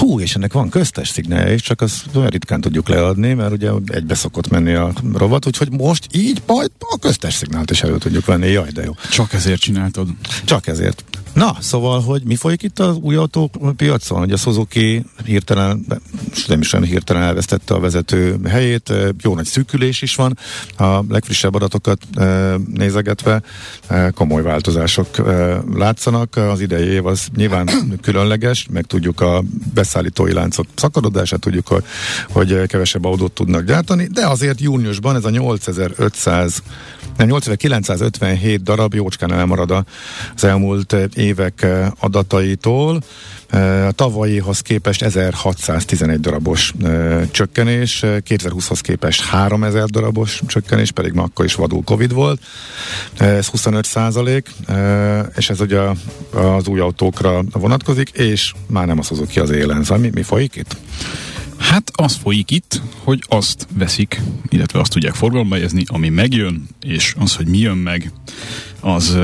Hú, 0.00 0.20
és 0.20 0.34
ennek 0.34 0.52
van 0.52 0.68
köztes 0.68 1.08
szignálja 1.08 1.52
is, 1.52 1.62
csak 1.62 1.80
azt 1.80 2.04
olyan 2.14 2.28
ritkán 2.28 2.60
tudjuk 2.60 2.88
leadni, 2.88 3.32
mert 3.32 3.52
ugye 3.52 3.70
egybe 3.86 4.14
szokott 4.14 4.48
menni 4.48 4.72
a 4.72 4.92
rovat, 5.14 5.46
úgyhogy 5.46 5.70
most 5.70 6.06
így 6.12 6.42
majd 6.46 6.70
a 6.78 6.98
köztes 7.00 7.34
szignált 7.34 7.70
is 7.70 7.82
elő 7.82 7.98
tudjuk 7.98 8.24
venni. 8.24 8.50
Jaj, 8.50 8.70
de 8.70 8.82
jó. 8.82 8.92
Csak 9.10 9.32
ezért 9.32 9.60
csináltad. 9.60 10.08
Csak 10.44 10.66
ezért. 10.66 11.04
Na, 11.32 11.56
szóval, 11.60 12.00
hogy 12.00 12.22
mi 12.24 12.36
folyik 12.36 12.62
itt 12.62 12.78
az 12.78 12.96
új 12.96 13.16
autópiacon? 13.16 14.18
Hogy 14.18 14.32
a 14.32 14.36
Suzuki 14.36 15.04
hirtelen, 15.24 15.86
nem 16.46 16.60
is 16.60 16.72
olyan 16.72 16.86
hirtelen 16.86 17.22
elvesztette 17.22 17.74
a 17.74 17.80
vezető 17.80 18.40
helyét, 18.48 18.92
jó 19.22 19.34
nagy 19.34 19.44
szűkülés 19.44 20.02
is 20.02 20.14
van, 20.14 20.38
a 20.76 21.00
legfrissebb 21.08 21.54
adatokat 21.54 21.98
nézegetve 22.74 23.42
komoly 24.14 24.42
változások 24.42 25.08
látszanak. 25.74 26.36
Az 26.36 26.60
idei 26.60 26.86
év 26.86 27.06
az 27.06 27.26
nyilván 27.36 27.68
különleges, 28.02 28.66
meg 28.70 28.84
tudjuk 28.84 29.20
a 29.20 29.42
beszállítói 29.74 30.32
láncok 30.32 30.66
szakarodását, 30.74 31.40
tudjuk, 31.40 31.82
hogy, 32.28 32.66
kevesebb 32.66 33.04
autót 33.04 33.32
tudnak 33.32 33.64
gyártani, 33.64 34.06
de 34.06 34.26
azért 34.26 34.60
júniusban 34.60 35.16
ez 35.16 35.24
a 35.24 35.30
8500 35.30 36.62
nem, 37.20 37.28
8957 37.28 38.62
darab 38.62 38.94
jócskán 38.94 39.32
elmarad 39.32 39.84
az 40.34 40.44
elmúlt 40.44 40.96
évek 41.14 41.66
adataitól. 41.98 43.02
A 43.86 43.92
tavalyihoz 43.92 44.60
képest 44.60 45.02
1611 45.02 46.20
darabos 46.20 46.74
csökkenés, 47.30 48.00
2020-hoz 48.04 48.80
képest 48.80 49.20
3000 49.20 49.84
darabos 49.84 50.40
csökkenés, 50.46 50.90
pedig 50.90 51.12
ma 51.12 51.22
akkor 51.22 51.44
is 51.44 51.54
vadul 51.54 51.82
Covid 51.84 52.12
volt. 52.12 52.40
Ez 53.18 53.46
25 53.46 53.84
százalék, 53.84 54.50
és 55.36 55.50
ez 55.50 55.60
ugye 55.60 55.80
az 56.32 56.68
új 56.68 56.80
autókra 56.80 57.42
vonatkozik, 57.52 58.08
és 58.08 58.52
már 58.66 58.86
nem 58.86 58.98
a 58.98 59.02
Suzuki 59.02 59.40
az 59.40 59.50
élen. 59.50 59.82
Szóval 59.82 59.98
mi, 59.98 60.10
mi 60.14 60.22
folyik 60.22 60.56
itt? 60.56 60.76
Hát 61.60 61.90
az 61.94 62.14
folyik 62.22 62.50
itt, 62.50 62.80
hogy 63.04 63.24
azt 63.28 63.66
veszik, 63.74 64.20
illetve 64.48 64.80
azt 64.80 64.92
tudják 64.92 65.14
forgalomba 65.14 65.54
helyezni, 65.54 65.84
ami 65.86 66.08
megjön, 66.08 66.68
és 66.82 67.14
az, 67.18 67.34
hogy 67.34 67.46
mi 67.46 67.58
jön 67.58 67.76
meg, 67.76 68.12
az 68.80 69.18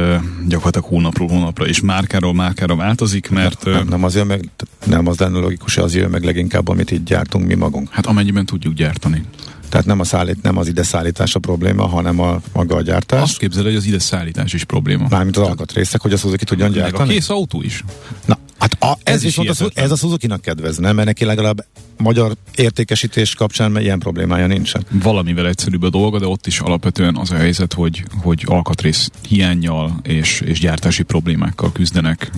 gyakorlatilag 0.48 0.88
hónapról 0.88 1.28
hónapra 1.28 1.66
és 1.66 1.80
márkáról 1.80 2.34
márkára 2.34 2.76
változik, 2.76 3.30
mert... 3.30 3.64
Nem, 3.64 3.74
nem, 3.74 3.88
nem 3.88 4.04
az 4.04 4.14
jön 4.14 4.26
meg, 4.26 4.48
nem 4.84 5.06
az 5.06 5.18
lenne 5.18 5.38
logikus, 5.38 5.76
az 5.76 5.94
jön 5.94 6.10
meg 6.10 6.24
leginkább, 6.24 6.68
amit 6.68 6.90
itt 6.90 7.04
gyártunk 7.04 7.46
mi 7.46 7.54
magunk. 7.54 7.88
Hát 7.90 8.06
amennyiben 8.06 8.46
tudjuk 8.46 8.74
gyártani. 8.74 9.24
Tehát 9.68 9.86
nem, 9.86 10.00
a 10.00 10.04
szállít, 10.04 10.42
nem 10.42 10.56
az 10.56 10.68
ide 10.68 10.82
szállítás 10.82 11.34
a 11.34 11.38
probléma, 11.38 11.86
hanem 11.86 12.20
a 12.20 12.40
maga 12.52 12.76
a 12.76 12.82
gyártás. 12.82 13.22
Azt 13.22 13.38
képzeled, 13.38 13.66
hogy 13.66 13.76
az 13.76 13.84
ide 13.84 13.98
szállítás 13.98 14.52
is 14.52 14.64
probléma. 14.64 15.06
Mármint 15.10 15.36
az 15.36 15.46
alkatrészek, 15.46 16.00
hogy 16.00 16.12
a 16.12 16.16
Suzuki 16.16 16.44
tudjon 16.44 16.70
gyártani. 16.70 16.98
Meg 16.98 17.08
a 17.08 17.12
kész 17.12 17.28
autó 17.28 17.62
is. 17.62 17.84
Na, 18.24 18.38
hát 18.58 18.82
a, 18.82 18.98
ez, 19.02 19.14
ez, 19.14 19.24
is 19.24 19.38
a, 19.38 19.70
ez 19.74 19.90
a 19.90 19.96
Suzuki-nak 19.96 20.40
kedvezne, 20.40 20.92
mert 20.92 21.06
neki 21.06 21.24
legalább 21.24 21.64
magyar 21.98 22.36
értékesítés 22.54 23.34
kapcsán 23.34 23.80
ilyen 23.80 23.98
problémája 23.98 24.46
nincsen. 24.46 24.86
Valamivel 24.90 25.46
egyszerűbb 25.46 25.82
a 25.82 25.90
dolga, 25.90 26.18
de 26.18 26.26
ott 26.26 26.46
is 26.46 26.60
alapvetően 26.60 27.16
az 27.16 27.30
a 27.30 27.36
helyzet, 27.36 27.72
hogy, 27.72 28.04
hogy 28.22 28.44
alkatrész 28.46 29.10
hiányjal 29.28 30.00
és, 30.02 30.40
és 30.40 30.60
gyártási 30.60 31.02
problémákkal 31.02 31.72
küzdenek 31.72 32.30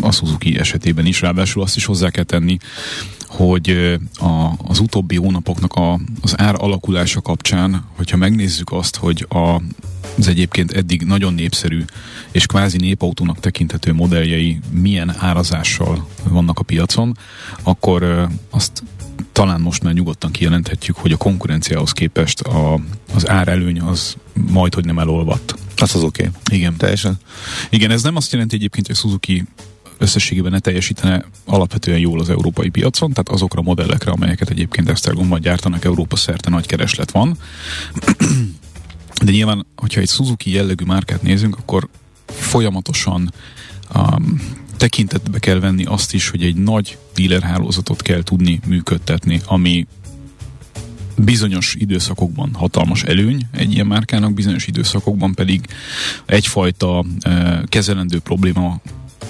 a 0.00 0.12
Suzuki 0.12 0.58
esetében 0.58 1.06
is. 1.06 1.20
Ráadásul 1.20 1.62
azt 1.62 1.76
is 1.76 1.84
hozzá 1.84 2.10
kell 2.10 2.24
tenni, 2.24 2.56
hogy 3.26 3.98
a, 4.14 4.52
az 4.66 4.78
utóbbi 4.78 5.16
hónapoknak 5.16 5.74
a, 5.74 6.00
az 6.20 6.38
ár 6.38 6.54
alakulása 6.58 7.20
kapcsán, 7.20 7.84
hogyha 7.96 8.16
megnézzük 8.16 8.72
azt, 8.72 8.96
hogy 8.96 9.26
a, 9.28 9.60
az 10.18 10.28
egyébként 10.28 10.72
eddig 10.72 11.02
nagyon 11.02 11.34
népszerű 11.34 11.84
és 12.30 12.46
kvázi 12.46 12.76
népautónak 12.76 13.40
tekinthető 13.40 13.92
modelljei 13.92 14.60
milyen 14.70 15.14
árazással 15.18 16.08
vannak 16.22 16.58
a 16.58 16.62
piacon, 16.62 17.16
akkor 17.62 18.28
azt 18.50 18.82
talán 19.32 19.60
most 19.60 19.82
már 19.82 19.92
nyugodtan 19.92 20.30
kijelenthetjük, 20.30 20.96
hogy 20.96 21.12
a 21.12 21.16
konkurenciához 21.16 21.92
képest 21.92 22.40
a, 22.40 22.80
az 23.14 23.28
árelőny 23.28 23.80
az 23.80 24.16
majd, 24.50 24.74
hogy 24.74 24.84
nem 24.84 24.98
elolvadt. 24.98 25.54
Az 25.76 25.94
az 25.94 26.02
oké. 26.02 26.26
Okay. 26.26 26.58
Igen. 26.58 26.76
Teljesen. 26.76 27.16
Igen, 27.70 27.90
ez 27.90 28.02
nem 28.02 28.16
azt 28.16 28.32
jelenti 28.32 28.54
egyébként, 28.54 28.86
hogy 28.86 28.96
Suzuki 28.96 29.44
összességében 29.98 30.50
ne 30.50 30.58
teljesítene 30.58 31.24
alapvetően 31.44 31.98
jól 31.98 32.20
az 32.20 32.30
európai 32.30 32.68
piacon, 32.68 33.10
tehát 33.10 33.28
azokra 33.28 33.60
a 33.60 33.62
modellekre, 33.62 34.10
amelyeket 34.10 34.50
egyébként 34.50 34.88
Esztergomban 34.88 35.40
gyártanak 35.40 35.84
Európa 35.84 36.16
szerte 36.16 36.50
nagy 36.50 36.66
kereslet 36.66 37.10
van. 37.10 37.38
De 39.24 39.30
nyilván, 39.30 39.66
hogyha 39.76 40.00
egy 40.00 40.08
Suzuki 40.08 40.52
jellegű 40.52 40.84
márkát 40.84 41.22
nézünk, 41.22 41.56
akkor 41.58 41.88
folyamatosan 42.26 43.32
um, 43.94 44.40
tekintetbe 44.76 45.38
kell 45.38 45.58
venni 45.58 45.84
azt 45.84 46.14
is, 46.14 46.28
hogy 46.28 46.42
egy 46.42 46.56
nagy 46.56 46.98
dealerhálózatot 47.14 48.02
kell 48.02 48.22
tudni 48.22 48.60
működtetni, 48.66 49.40
ami 49.46 49.86
bizonyos 51.16 51.74
időszakokban 51.78 52.50
hatalmas 52.54 53.02
előny 53.02 53.46
egy 53.52 53.72
ilyen 53.72 53.86
márkának, 53.86 54.34
bizonyos 54.34 54.66
időszakokban 54.66 55.34
pedig 55.34 55.66
egyfajta 56.26 56.98
uh, 56.98 57.64
kezelendő 57.64 58.18
probléma, 58.18 58.80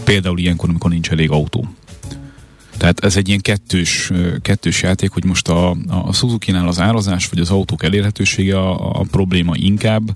például 0.05 0.39
ilyenkor, 0.39 0.69
amikor 0.69 0.91
nincs 0.91 1.11
elég 1.11 1.31
autó. 1.31 1.69
Tehát 2.77 3.05
ez 3.05 3.17
egy 3.17 3.29
ilyen 3.29 3.41
kettős, 3.41 4.13
kettős 4.43 4.83
játék, 4.83 5.11
hogy 5.11 5.25
most 5.25 5.49
a, 5.49 5.71
a 5.89 6.13
Suzuki-nál 6.13 6.69
az 6.69 6.81
árazás 6.81 7.29
vagy 7.29 7.39
az 7.39 7.51
autók 7.51 7.83
elérhetősége 7.83 8.59
a, 8.59 8.99
a 9.01 9.05
probléma 9.11 9.53
inkább. 9.57 10.11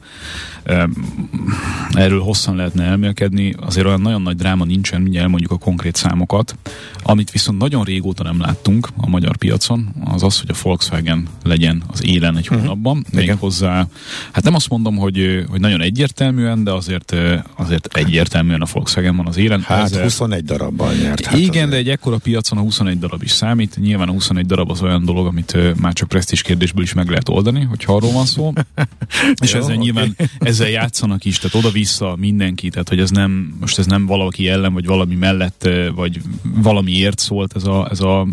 Erről 2.00 2.20
hosszan 2.20 2.56
lehetne 2.56 2.84
elmélkedni, 2.84 3.54
azért 3.60 3.86
olyan 3.86 4.00
nagyon 4.00 4.22
nagy 4.22 4.36
dráma 4.36 4.64
nincsen, 4.64 5.00
mindjárt 5.00 5.24
elmondjuk 5.24 5.50
a 5.50 5.58
konkrét 5.58 5.96
számokat. 5.96 6.56
Amit 7.02 7.30
viszont 7.30 7.58
nagyon 7.58 7.84
régóta 7.84 8.22
nem 8.22 8.40
láttunk 8.40 8.88
a 8.96 9.08
magyar 9.08 9.36
piacon, 9.36 9.88
az 10.04 10.22
az, 10.22 10.40
hogy 10.40 10.50
a 10.52 10.58
Volkswagen 10.62 11.28
legyen 11.42 11.82
az 11.86 12.04
élen 12.04 12.36
egy 12.36 12.46
uh-huh. 12.46 12.60
hónapban. 12.60 13.04
Még 13.12 13.36
hozzá, 13.38 13.86
hát 14.32 14.44
nem 14.44 14.54
azt 14.54 14.68
mondom, 14.68 14.96
hogy, 14.96 15.44
hogy 15.48 15.60
nagyon 15.60 15.80
egyértelműen, 15.80 16.64
de 16.64 16.72
azért, 16.72 17.16
azért 17.56 17.96
egyértelműen 17.96 18.60
a 18.60 18.66
Volkswagen 18.72 19.16
van 19.16 19.26
az 19.26 19.36
élen. 19.36 19.60
Hát 19.60 19.82
Ezzel... 19.82 20.02
21 20.02 20.44
darabban 20.44 20.94
nyert. 20.94 21.24
Hát 21.26 21.38
igen, 21.38 21.50
azért. 21.50 21.68
de 21.68 21.76
egy 21.76 21.88
ekkora 21.88 22.16
piacon 22.16 22.58
a 22.58 22.62
21 22.62 22.98
darab 22.98 23.22
is 23.22 23.30
számít. 23.30 23.76
Nyilván 23.80 24.08
a 24.08 24.12
21 24.12 24.46
darab 24.46 24.70
az 24.70 24.82
olyan 24.82 25.04
dolog, 25.04 25.26
amit 25.26 25.80
már 25.80 25.92
csak 25.92 26.08
presztis 26.08 26.42
kérdésből 26.42 26.82
is 26.82 26.92
meg 26.92 27.08
lehet 27.08 27.28
oldani, 27.28 27.62
hogyha 27.62 27.94
arról 27.94 28.12
van 28.12 28.26
szó. 28.26 28.52
És 29.42 29.52
Jó, 29.52 29.58
ezzel 29.58 29.74
okay. 29.74 29.76
nyilván 29.76 30.16
ezzel 30.38 30.68
játszanak 30.68 31.24
is, 31.24 31.38
tehát 31.38 31.56
oda-vissza 31.56 31.89
mindenki, 32.16 32.68
tehát 32.68 32.88
hogy 32.88 33.00
ez 33.00 33.10
nem, 33.10 33.56
most 33.60 33.78
ez 33.78 33.86
nem 33.86 34.06
valaki 34.06 34.48
ellen, 34.48 34.72
vagy 34.72 34.86
valami 34.86 35.14
mellett, 35.14 35.68
vagy 35.94 36.20
valamiért 36.42 37.18
szólt 37.18 37.56
ez 37.56 37.64
a, 37.64 37.88
ez 37.90 38.00
a 38.00 38.26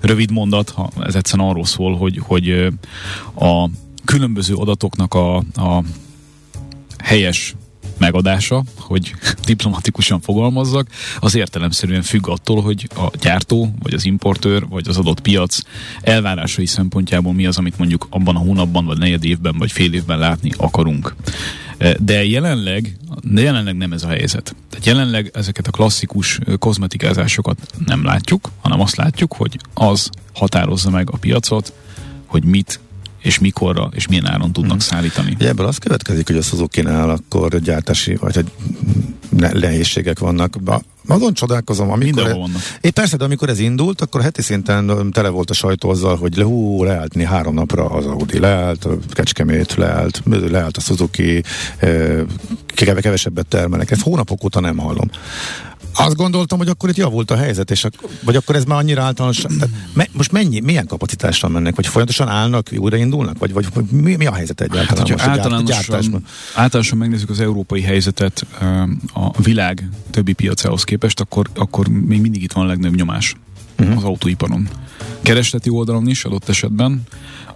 rövid 0.00 0.30
mondat, 0.30 0.74
ez 1.00 1.14
egyszerűen 1.14 1.48
arról 1.48 1.64
szól, 1.64 1.96
hogy, 1.96 2.20
hogy 2.22 2.50
a 3.34 3.68
különböző 4.04 4.54
adatoknak 4.54 5.14
a, 5.14 5.36
a 5.36 5.82
helyes 6.98 7.54
megadása, 7.98 8.62
hogy 8.78 9.14
diplomatikusan 9.46 10.20
fogalmazzak, 10.20 10.88
az 11.18 11.34
értelemszerűen 11.34 12.02
függ 12.02 12.28
attól, 12.28 12.62
hogy 12.62 12.88
a 12.96 13.10
gyártó, 13.20 13.74
vagy 13.82 13.94
az 13.94 14.04
importőr, 14.04 14.66
vagy 14.68 14.88
az 14.88 14.96
adott 14.96 15.20
piac 15.20 15.58
elvárásai 16.00 16.66
szempontjából 16.66 17.32
mi 17.32 17.46
az, 17.46 17.58
amit 17.58 17.78
mondjuk 17.78 18.06
abban 18.10 18.36
a 18.36 18.38
hónapban, 18.38 18.84
vagy 18.84 18.98
negyed 18.98 19.24
évben, 19.24 19.58
vagy 19.58 19.72
fél 19.72 19.92
évben 19.92 20.18
látni 20.18 20.52
akarunk. 20.56 21.14
De 21.98 22.24
jelenleg, 22.24 22.96
de 23.22 23.40
jelenleg 23.40 23.76
nem 23.76 23.92
ez 23.92 24.02
a 24.02 24.08
helyzet. 24.08 24.56
Tehát 24.70 24.86
jelenleg 24.86 25.30
ezeket 25.34 25.66
a 25.66 25.70
klasszikus 25.70 26.38
kozmetikázásokat 26.58 27.58
nem 27.86 28.04
látjuk, 28.04 28.50
hanem 28.60 28.80
azt 28.80 28.96
látjuk, 28.96 29.34
hogy 29.34 29.56
az 29.74 30.10
határozza 30.34 30.90
meg 30.90 31.10
a 31.10 31.16
piacot, 31.16 31.72
hogy 32.26 32.44
mit 32.44 32.80
és 33.26 33.38
mikorra, 33.38 33.88
és 33.94 34.06
milyen 34.06 34.26
áron 34.26 34.52
tudnak 34.52 34.70
hmm. 34.70 34.78
szállítani. 34.78 35.36
Ebből 35.38 35.66
az 35.66 35.78
következik, 35.78 36.26
hogy 36.26 36.36
a 36.36 36.42
Suzuki-nál 36.42 37.10
akkor 37.10 37.60
gyártási, 37.60 38.14
vagy 38.14 38.34
hogy 38.34 38.50
nehézségek 39.60 40.18
vannak. 40.18 40.56
Azon 41.06 41.34
csodálkozom, 41.34 41.90
amikor... 41.90 42.28
E, 42.28 42.36
é, 42.80 42.90
persze, 42.90 43.16
de 43.16 43.24
amikor 43.24 43.48
ez 43.48 43.58
indult, 43.58 44.00
akkor 44.00 44.22
heti 44.22 44.42
szinten 44.42 45.10
tele 45.12 45.28
volt 45.28 45.50
a 45.50 45.54
sajtó 45.54 45.90
azzal, 45.90 46.16
hogy 46.16 46.42
hú, 46.42 46.84
leállt 46.84 47.22
három 47.22 47.54
napra 47.54 47.84
az 47.84 48.06
Audi, 48.06 48.38
leállt 48.38 48.84
a 48.84 48.98
Kecskemét, 49.10 49.74
leállt, 49.74 50.22
leállt 50.50 50.76
a 50.76 50.80
Suzuki, 50.80 51.42
kevesebbet 52.74 53.46
termelnek. 53.46 53.90
Ezt 53.90 54.02
hónapok 54.02 54.44
óta 54.44 54.60
nem 54.60 54.76
hallom 54.76 55.10
Azt 55.96 56.16
gondoltam, 56.16 56.58
hogy 56.58 56.68
akkor 56.68 56.88
itt 56.88 56.96
javult 56.96 57.30
a 57.30 57.36
helyzet, 57.36 57.70
és 57.70 57.84
ak- 57.84 58.08
vagy 58.22 58.36
akkor 58.36 58.54
ez 58.56 58.64
már 58.64 58.78
annyira 58.78 59.02
általános. 59.02 59.36
Tehát 59.36 59.68
me, 59.92 60.06
most 60.12 60.32
mennyi, 60.32 60.60
milyen 60.60 60.86
kapacitással 60.86 61.50
mennek? 61.50 61.74
Vagy 61.76 61.86
folyamatosan 61.86 62.28
állnak, 62.28 62.70
újraindulnak? 62.76 63.38
Vagy, 63.38 63.52
vagy, 63.52 63.66
vagy 63.74 63.84
mi, 63.84 64.16
mi 64.16 64.26
a 64.26 64.34
helyzet 64.34 64.60
egyáltalán 64.60 64.86
Hát, 64.86 64.98
hogyha 64.98 65.12
most 65.14 65.24
gyárt- 65.24 65.38
általánosan, 65.38 66.24
általánosan 66.54 66.98
megnézzük 66.98 67.30
az 67.30 67.40
európai 67.40 67.80
helyzetet 67.82 68.46
a 69.14 69.40
világ 69.42 69.88
többi 70.10 70.32
piacához 70.32 70.84
képest, 70.84 71.20
akkor, 71.20 71.46
akkor 71.54 71.88
még 71.88 72.20
mindig 72.20 72.42
itt 72.42 72.52
van 72.52 72.64
a 72.64 72.66
legnagyobb 72.66 72.96
nyomás 72.96 73.34
uh-huh. 73.78 73.96
az 73.96 74.02
autóiparon. 74.04 74.68
Keresleti 75.22 75.70
oldalon 75.70 76.08
is 76.08 76.24
adott 76.24 76.48
esetben, 76.48 77.02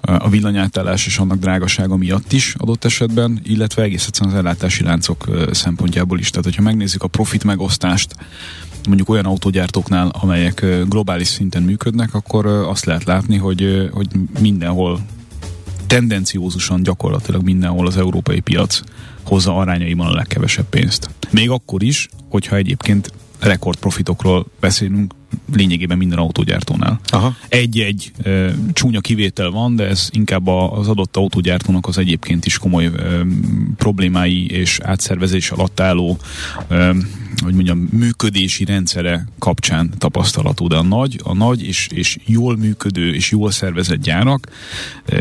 a 0.01 0.29
villanyátállás 0.29 1.07
és 1.07 1.19
annak 1.19 1.39
drágasága 1.39 1.97
miatt 1.97 2.33
is 2.33 2.55
adott 2.59 2.85
esetben, 2.85 3.41
illetve 3.43 3.83
egész 3.83 4.07
egyszerűen 4.07 4.35
az 4.35 4.41
ellátási 4.41 4.83
láncok 4.83 5.29
szempontjából 5.51 6.19
is. 6.19 6.31
Tehát, 6.31 6.45
hogyha 6.45 6.63
megnézzük 6.63 7.03
a 7.03 7.09
profit 7.09 7.45
megosztást, 7.45 8.15
mondjuk 8.87 9.09
olyan 9.09 9.25
autógyártóknál, 9.25 10.09
amelyek 10.13 10.67
globális 10.89 11.27
szinten 11.29 11.63
működnek, 11.63 12.15
akkor 12.15 12.47
azt 12.47 12.85
lehet 12.85 13.05
látni, 13.05 13.37
hogy, 13.37 13.89
hogy 13.93 14.09
mindenhol 14.41 15.01
tendenciózusan 15.87 16.83
gyakorlatilag 16.83 17.43
mindenhol 17.43 17.87
az 17.87 17.97
európai 17.97 18.41
piac 18.41 18.81
hozza 19.23 19.57
arányaiban 19.57 20.07
a 20.07 20.15
legkevesebb 20.15 20.69
pénzt. 20.69 21.11
Még 21.31 21.51
akkor 21.51 21.83
is, 21.83 22.09
hogyha 22.29 22.57
egyébként 22.57 23.13
rekordprofitokról 23.39 24.47
beszélünk 24.61 25.15
lényegében 25.55 25.99
minden 25.99 26.19
autógyártónál. 26.19 27.01
Aha. 27.07 27.37
Egy-egy 27.49 28.13
e, 28.23 28.55
csúnya 28.73 29.01
kivétel 29.01 29.51
van, 29.51 29.77
de 29.77 29.87
ez 29.87 30.09
inkább 30.11 30.47
a, 30.47 30.79
az 30.79 30.89
adott 30.89 31.17
autógyártónak 31.17 31.87
az 31.87 31.99
egyébként 31.99 32.47
is 32.47 32.59
komoly 32.59 32.85
e, 32.85 32.91
problémái 33.77 34.51
és 34.51 34.79
átszervezés 34.83 35.51
alatt 35.51 35.81
álló 35.81 36.19
e, 36.69 36.95
hogy 37.43 37.55
mondjam, 37.55 37.79
működési 37.79 38.65
rendszere 38.65 39.29
kapcsán 39.39 39.91
tapasztalatú, 39.99 40.69
de 40.69 40.77
a 40.77 40.83
nagy, 40.83 41.21
a 41.23 41.35
nagy 41.35 41.63
és, 41.63 41.89
és 41.93 42.17
jól 42.25 42.57
működő 42.57 43.15
és 43.15 43.31
jól 43.31 43.51
szervezett 43.51 44.03
gyárak, 44.03 44.49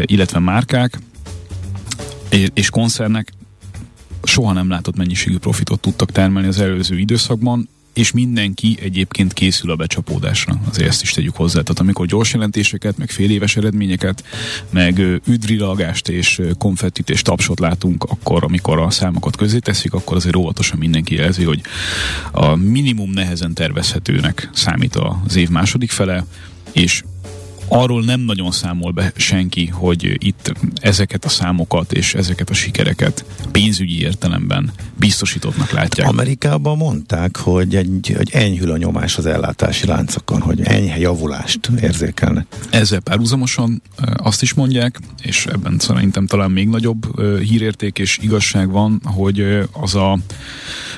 illetve 0.06 0.40
márkák 0.40 1.00
és 2.54 2.70
koncernek 2.70 3.34
soha 4.24 4.54
nem 4.54 4.70
látott 4.70 4.96
mennyiségű 4.96 5.38
profitot 5.38 5.80
tudtak 5.80 6.12
termelni 6.12 6.48
az 6.48 6.60
előző 6.60 6.98
időszakban, 6.98 7.70
és 8.00 8.12
mindenki 8.12 8.78
egyébként 8.82 9.34
készül 9.34 9.72
a 9.72 9.76
becsapódásra. 9.76 10.62
Azért 10.70 10.88
ezt 10.88 11.02
is 11.02 11.12
tegyük 11.12 11.36
hozzá. 11.36 11.62
Tehát 11.62 11.80
amikor 11.80 12.06
gyors 12.06 12.34
jelentéseket, 12.34 12.98
meg 12.98 13.10
fél 13.10 13.32
éves 13.32 13.58
eredményeket, 13.58 14.24
meg 14.70 15.00
üdrilagást 15.28 16.10
és 16.10 16.42
konfettit 16.58 17.10
és 17.10 17.22
tapsot 17.22 17.60
látunk, 17.60 18.04
akkor, 18.04 18.44
amikor 18.44 18.80
a 18.80 18.90
számokat 18.90 19.36
közé 19.36 19.60
teszik, 19.60 19.94
akkor 19.94 20.16
azért 20.16 20.36
óvatosan 20.36 20.78
mindenki 20.78 21.16
jelzi, 21.16 21.44
hogy 21.44 21.62
a 22.32 22.56
minimum 22.56 23.12
nehezen 23.12 23.54
tervezhetőnek 23.54 24.50
számít 24.54 24.96
az 24.96 25.36
év 25.36 25.50
második 25.50 25.92
fele, 25.92 26.26
és 26.72 27.04
arról 27.70 28.04
nem 28.04 28.20
nagyon 28.20 28.52
számol 28.52 28.92
be 28.92 29.12
senki, 29.16 29.66
hogy 29.66 30.26
itt 30.26 30.54
ezeket 30.82 31.26
a 31.26 31.30
számokat 31.30 31.94
és 31.94 32.14
ezeket 32.14 32.50
a 32.50 32.54
sikereket 32.54 33.26
pénzügyi 33.52 34.02
értelemben 34.02 34.72
biztosítottnak 35.00 35.72
látják. 35.72 36.08
Amerikában 36.08 36.78
mondták, 36.78 37.38
hogy, 37.38 37.76
egy, 37.76 38.14
hogy 38.18 38.30
enyhül 38.32 38.72
a 38.72 38.78
nyomás 38.78 39.18
az 39.18 39.26
ellátási 39.26 39.86
láncokon, 39.86 40.42
hogy 40.42 40.62
enyhe 40.62 41.00
javulást 41.00 41.72
érzékelnek. 41.82 42.46
Ezzel 42.70 43.00
párhuzamosan 43.00 43.82
azt 44.16 44.42
is 44.42 44.54
mondják, 44.54 45.00
és 45.22 45.46
ebben 45.46 45.80
szerintem 45.80 46.28
talán 46.28 46.52
még 46.52 46.68
nagyobb 46.68 47.22
hírérték 47.40 48.00
és 48.00 48.18
igazság 48.22 48.70
van, 48.70 49.02
hogy 49.04 49.68
az 49.72 49.96
a, 49.96 50.18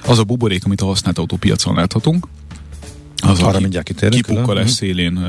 az 0.06 0.20
a 0.20 0.24
buborék, 0.24 0.66
amit 0.66 0.82
a 0.82 0.86
használt 0.86 1.18
autópiacon 1.18 1.76
láthatunk, 1.76 2.28
az, 3.22 3.40
Arra 3.40 3.60
mindjárt 3.60 3.86
kitérünk. 3.86 4.26
Kipukkalás 4.26 4.72
szélén 4.72 5.20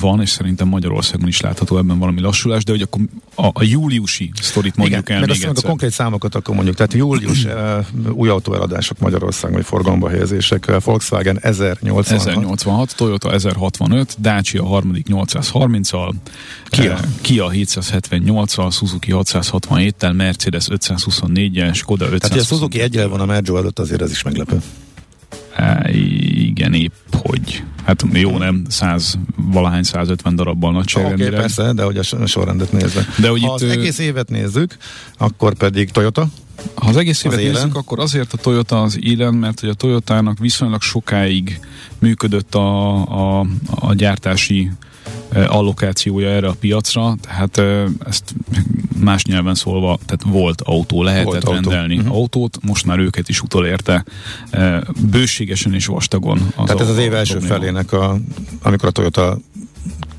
van, 0.00 0.20
és 0.20 0.30
szerintem 0.30 0.68
Magyarországon 0.68 1.28
is 1.28 1.40
látható 1.40 1.78
ebben 1.78 1.98
valami 1.98 2.20
lassulás, 2.20 2.64
de 2.64 2.72
hogy 2.72 2.82
akkor 2.82 3.00
a, 3.34 3.46
a 3.46 3.62
júliusi 3.62 4.30
sztorit 4.40 4.76
mondjuk 4.76 5.00
Igen, 5.00 5.16
el 5.16 5.26
még 5.26 5.30
egyszer. 5.30 5.52
a 5.64 5.66
konkrét 5.68 5.90
számokat 5.90 6.34
akkor 6.34 6.54
mondjuk, 6.54 6.76
tehát 6.76 6.92
július 6.92 7.46
új 8.10 8.28
autóeladások 8.28 8.98
Magyarországon, 8.98 9.56
vagy 9.56 9.64
forgalomba 9.64 10.08
helyezések, 10.08 10.82
Volkswagen 10.84 11.38
1086. 11.40 12.06
1086, 12.06 12.96
Toyota 12.96 13.32
1065, 13.32 14.16
Dacia 14.20 14.64
harmadik 14.64 15.06
830-al, 15.10 16.12
Kia, 16.64 16.98
Kia 17.20 17.50
778-al, 17.52 18.72
Suzuki 18.72 19.10
667-tel, 19.14 20.16
Mercedes 20.16 20.66
524-en, 20.70 21.74
Skoda 21.74 22.04
500. 22.04 22.20
Tehát, 22.20 22.44
a 22.44 22.46
Suzuki 22.46 22.80
egyel 22.80 23.08
van 23.08 23.20
a 23.20 23.24
Mergeo 23.24 23.56
előtt, 23.56 23.78
azért 23.78 24.02
ez 24.02 24.10
is 24.10 24.22
meglepő. 24.22 24.62
Igen, 26.54 26.74
épp 26.74 26.92
hogy. 27.10 27.62
Hát 27.84 28.04
jó, 28.12 28.38
nem, 28.38 28.64
100, 28.68 29.18
valahány 29.36 29.82
150 29.82 30.36
darabbal 30.36 30.72
nagyságrendileg. 30.72 31.32
Oké, 31.32 31.36
okay, 31.36 31.46
persze, 31.46 31.72
de 31.72 31.82
hogy 31.82 31.96
a 31.96 32.26
sorrendet 32.26 32.72
nézve. 32.72 33.06
De 33.18 33.28
hogy 33.28 33.42
ha 33.42 33.46
itt, 33.46 33.62
az 33.62 33.70
egész 33.70 33.98
évet 33.98 34.28
nézzük, 34.28 34.76
akkor 35.18 35.54
pedig 35.54 35.90
Toyota, 35.90 36.28
ha 36.74 36.88
az 36.88 36.96
egész 36.96 37.24
évet 37.24 37.38
az 37.38 37.44
nézzük, 37.44 37.76
akkor 37.76 38.00
azért 38.00 38.32
a 38.32 38.36
Toyota 38.36 38.82
az 38.82 38.98
élen, 39.00 39.34
mert 39.34 39.60
hogy 39.60 39.68
a 39.68 39.74
Toyotának 39.74 40.38
viszonylag 40.38 40.82
sokáig 40.82 41.60
működött 41.98 42.54
a, 42.54 43.38
a, 43.38 43.46
a 43.70 43.94
gyártási 43.94 44.70
allokációja 45.32 46.28
erre 46.28 46.48
a 46.48 46.54
piacra, 46.60 47.16
tehát 47.20 47.58
ezt 48.06 48.34
más 49.04 49.24
nyelven 49.24 49.54
szólva, 49.54 49.98
tehát 50.06 50.22
volt 50.26 50.60
autó, 50.60 51.02
lehetett 51.02 51.24
volt 51.24 51.48
rendelni 51.48 51.94
autó. 51.94 52.06
uh-huh. 52.06 52.20
autót, 52.20 52.58
most 52.62 52.86
már 52.86 52.98
őket 52.98 53.28
is 53.28 53.40
utolérte 53.40 54.04
bőségesen 55.10 55.74
és 55.74 55.86
vastagon. 55.86 56.52
Az 56.56 56.64
tehát 56.66 56.80
ez 56.80 56.88
az 56.88 56.98
év 56.98 57.14
első 57.14 57.38
probléma. 57.38 57.54
felének, 57.54 57.92
a, 57.92 58.18
amikor 58.62 58.88
a 58.88 58.92
Toyota 58.92 59.38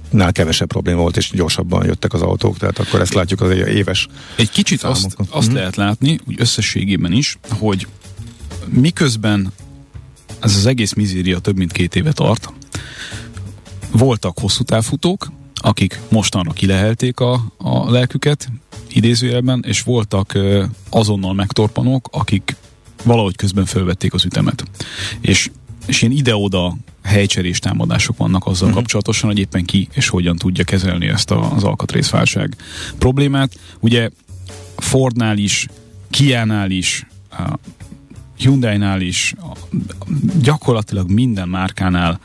nál 0.09 0.31
kevesebb 0.31 0.67
probléma 0.67 1.01
volt, 1.01 1.17
és 1.17 1.31
gyorsabban 1.31 1.85
jöttek 1.85 2.13
az 2.13 2.21
autók, 2.21 2.57
tehát 2.57 2.79
akkor 2.79 3.01
ezt 3.01 3.13
látjuk 3.13 3.41
az 3.41 3.51
éves 3.51 4.07
Egy 4.35 4.49
kicsit 4.49 4.79
számokon. 4.79 5.03
azt, 5.05 5.19
azt 5.19 5.33
uh-huh. 5.37 5.53
lehet 5.53 5.75
látni, 5.75 6.19
úgy 6.27 6.35
összességében 6.37 7.11
is, 7.11 7.37
hogy 7.49 7.87
miközben 8.69 9.51
ez 10.39 10.55
az 10.55 10.65
egész 10.65 10.93
mizéria 10.93 11.39
több 11.39 11.57
mint 11.57 11.71
két 11.71 11.95
éve 11.95 12.11
tart, 12.11 12.53
voltak 13.91 14.39
hosszú 14.39 14.63
távfutók, 14.63 15.31
akik 15.65 15.99
mostanra 16.09 16.51
kilehelték 16.51 17.19
a, 17.19 17.33
a 17.57 17.91
lelküket, 17.91 18.49
idézőjelben, 18.89 19.63
és 19.67 19.81
voltak 19.81 20.37
azonnal 20.89 21.33
megtorpanók, 21.33 22.07
akik 22.11 22.55
valahogy 23.03 23.35
közben 23.35 23.65
felvették 23.65 24.13
az 24.13 24.25
ütemet. 24.25 24.63
És, 25.21 25.49
és 25.85 26.01
ilyen 26.01 26.13
ide-oda 26.13 26.75
helycserés 27.03 27.59
támadások 27.59 28.17
vannak 28.17 28.45
azzal 28.45 28.67
uh-huh. 28.67 28.81
kapcsolatosan, 28.81 29.29
hogy 29.29 29.39
éppen 29.39 29.65
ki 29.65 29.87
és 29.93 30.07
hogyan 30.07 30.35
tudja 30.35 30.63
kezelni 30.63 31.07
ezt 31.07 31.31
a, 31.31 31.53
az 31.55 31.63
alkatrészválság 31.63 32.55
problémát. 32.97 33.59
Ugye 33.79 34.09
Fordnál 34.77 35.37
is, 35.37 35.67
Kia-nál 36.09 36.71
is, 36.71 37.07
Hyundai-nál 38.37 39.01
is, 39.01 39.35
gyakorlatilag 40.41 41.09
minden 41.09 41.49
márkánál 41.49 42.19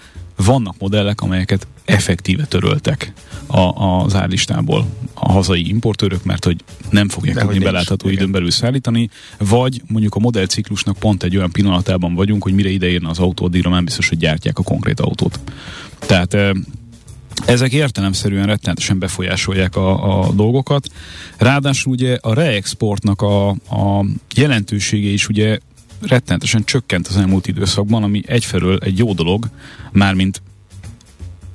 vannak 0.45 0.75
modellek, 0.79 1.21
amelyeket 1.21 1.67
effektíve 1.85 2.45
töröltek 2.45 3.13
a, 3.47 3.59
az 3.59 4.15
árlistából 4.15 4.87
a 5.15 5.33
hazai 5.33 5.69
importőrök, 5.69 6.25
mert 6.25 6.45
hogy 6.45 6.57
nem 6.91 7.09
fogják 7.09 7.39
tudni 7.39 7.59
belátható 7.59 8.07
nincs. 8.07 8.21
időn 8.21 8.33
belül 8.33 8.51
szállítani, 8.51 9.11
vagy 9.39 9.83
mondjuk 9.87 10.15
a 10.15 10.19
modellciklusnak 10.19 10.99
pont 10.99 11.23
egy 11.23 11.37
olyan 11.37 11.51
pillanatában 11.51 12.15
vagyunk, 12.15 12.43
hogy 12.43 12.53
mire 12.53 12.69
ideérne 12.69 13.09
az 13.09 13.19
autó, 13.19 13.45
addigra 13.45 13.71
nem 13.71 13.85
biztos, 13.85 14.09
hogy 14.09 14.19
gyártják 14.19 14.59
a 14.59 14.63
konkrét 14.63 15.01
autót. 15.01 15.41
Tehát 15.99 16.37
ezek 17.47 17.73
értelemszerűen 17.73 18.47
rettenetesen 18.47 18.99
befolyásolják 18.99 19.77
a, 19.77 20.21
a 20.21 20.33
dolgokat. 20.33 20.89
Ráadásul 21.37 21.93
ugye 21.93 22.19
a 22.21 22.35
reexportnak 22.35 23.23
a, 23.23 23.49
a 23.51 24.05
jelentősége 24.35 25.09
is 25.09 25.29
ugye 25.29 25.59
rettenetesen 26.01 26.65
csökkent 26.65 27.07
az 27.07 27.17
elmúlt 27.17 27.47
időszakban, 27.47 28.03
ami 28.03 28.23
egyfelől 28.27 28.79
egy 28.79 28.99
jó 28.99 29.13
dolog, 29.13 29.49
mármint 29.93 30.43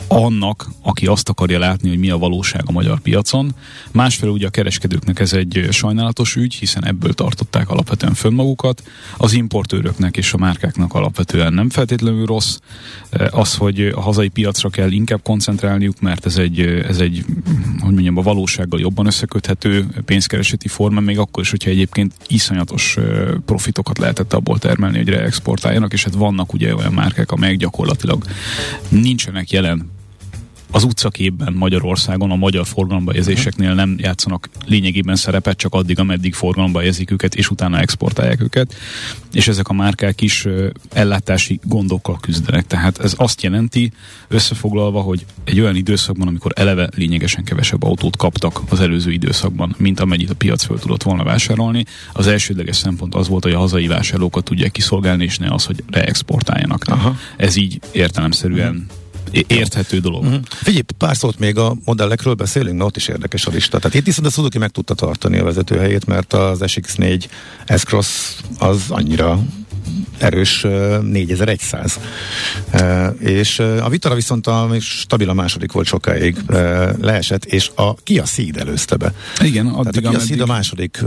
annak, 0.08 0.70
aki 0.82 1.06
azt 1.06 1.30
akarja 1.30 1.60
látni, 1.60 1.90
hogy 1.90 1.98
mi 1.98 2.10
a 2.10 2.18
valóság 2.18 2.62
a 2.66 2.72
magyar 2.72 3.00
piacon. 3.00 3.56
Másfelől 3.92 4.34
ugye 4.34 4.48
a 4.48 4.50
kereskedőknek 4.50 5.20
ez 5.20 5.34
egy 5.34 5.68
sajnálatos 5.72 6.36
ügy, 6.36 6.54
hiszen 6.54 6.86
ebből 6.86 7.14
tartották 7.14 7.70
alapvetően 7.70 8.14
fönn 8.14 8.34
magukat. 8.34 8.84
Az 9.18 9.34
importőröknek 9.34 10.18
és 10.18 10.34
a 10.34 10.38
márkáknak 10.38 10.94
alapvetően 10.94 11.54
nem 11.54 11.70
feltétlenül 11.70 12.26
rossz. 12.26 12.58
Az, 13.30 13.56
hogy 13.56 13.82
a 13.82 14.02
hazai 14.02 14.28
piacra 14.28 14.70
kell 14.70 14.92
inkább 14.92 15.22
koncentrálniuk, 15.24 16.00
mert 16.00 16.26
ez 16.26 16.38
egy, 16.38 16.60
ez 16.60 17.00
egy 17.00 17.26
hogy 17.80 17.94
mondjam, 17.94 18.18
a 18.18 18.22
valósággal 18.22 18.80
jobban 18.80 19.06
összeköthető 19.06 19.88
pénzkereseti 20.06 20.68
forma, 20.68 21.00
még 21.00 21.20
akkor 21.20 21.44
is, 21.44 21.50
hogyha 21.50 21.70
egyébként 21.70 22.14
iszonyatos 22.28 22.98
profitokat 23.46 23.98
lehetett 23.98 24.34
abból 24.34 24.60
termelni, 24.60 24.98
hogy 24.98 25.10
reexportáljanak, 25.10 25.94
és 25.94 26.04
hát 26.04 26.14
vannak 26.14 26.54
ugye 26.54 26.76
olyan 26.76 26.94
márkák, 26.94 27.32
amelyek 27.32 27.58
gyakorlatilag 27.58 28.24
nincsenek 28.90 29.52
jelen 29.52 29.94
az 30.76 30.84
utcaképben 30.84 31.54
Magyarországon 31.54 32.32
a 32.32 32.36
magyar 32.36 32.66
forgalomba 32.66 33.16
érzéseknél 33.16 33.74
nem 33.74 33.96
játszanak 33.98 34.50
lényegében 34.66 35.16
szerepet, 35.16 35.58
csak 35.58 35.74
addig, 35.74 36.00
ameddig 36.00 36.34
forgalomba 36.34 36.84
érzik 36.84 37.12
őket, 37.12 37.36
és 37.36 37.50
utána 37.50 37.80
exportálják 37.80 38.42
őket. 38.42 38.74
És 39.34 39.48
ezek 39.48 39.68
a 39.68 39.74
márkák 39.74 40.22
is 40.22 40.48
ellátási 40.94 41.60
gondokkal 41.64 42.18
küzdenek. 42.22 42.68
Tehát 42.68 43.00
ez 43.00 43.14
azt 43.18 43.42
jelenti, 43.42 43.92
összefoglalva, 44.28 45.02
hogy 45.02 45.26
egy 45.44 45.60
olyan 45.60 45.76
időszakban, 45.76 46.28
amikor 46.28 46.52
eleve 46.56 46.90
lényegesen 46.96 47.44
kevesebb 47.44 47.84
autót 47.84 48.18
kaptak 48.18 48.62
az 48.70 48.80
előző 48.80 49.12
időszakban, 49.12 49.76
mint 49.78 50.00
amennyit 50.00 50.30
a 50.30 50.36
piac 50.36 50.64
föl 50.64 50.80
tudott 50.80 51.04
volna 51.04 51.24
vásárolni, 51.24 51.86
az 52.14 52.28
elsődleges 52.28 52.76
szempont 52.76 53.16
az 53.16 53.28
volt, 53.28 53.44
hogy 53.44 53.54
a 53.54 53.60
hazai 53.60 53.88
vásárlókat 53.88 54.44
tudják 54.44 54.72
kiszolgálni, 54.72 55.24
és 55.24 55.38
ne 55.38 55.54
az, 55.54 55.66
hogy 55.66 55.84
reexportáljanak. 55.90 56.84
Aha. 56.88 57.16
Ez 57.38 57.56
így 57.56 57.80
értelemszerűen 57.92 58.88
érthető 59.48 60.00
dolog. 60.00 60.24
Uh-huh. 60.24 60.42
Figyelj, 60.50 60.84
pár 60.98 61.16
szót 61.16 61.40
még 61.40 61.58
a 61.58 61.76
modellekről 61.86 62.34
beszélünk, 62.34 62.78
mert 62.78 62.90
ott 62.90 62.98
is 62.98 63.08
érdekes 63.08 63.46
a 63.46 63.52
lista. 63.52 63.78
Tehát 63.80 63.98
itt 63.98 64.06
viszont 64.06 64.28
a 64.28 64.30
Suzuki 64.30 64.58
meg 64.58 64.70
tudta 64.70 64.94
tartani 64.94 65.38
a 65.38 65.44
vezetőhelyét, 65.44 66.06
mert 66.06 66.34
az 66.34 66.60
SX4 66.62 67.26
S-Cross 67.78 68.36
az 68.60 68.82
annyira 68.90 69.40
erős 70.18 70.62
4100. 71.02 72.00
És 73.20 73.60
a 73.60 73.90
Vitara 73.90 74.16
viszont 74.16 74.48
a, 74.48 74.70
stabil 74.80 75.30
a 75.30 75.34
második 75.34 75.72
volt 75.72 75.88
sokáig 75.88 76.36
leesett, 77.02 77.46
és 77.46 77.72
a 77.76 77.94
Kia 77.94 78.24
Ceed 78.24 78.58
előzte 78.58 78.96
be. 78.96 79.14
Igen, 79.44 79.68
addig, 79.68 79.92
Tehát 79.92 80.16
a 80.16 80.18
Kia 80.18 80.28
Ceed 80.28 80.40
a 80.40 80.46
második 80.46 81.04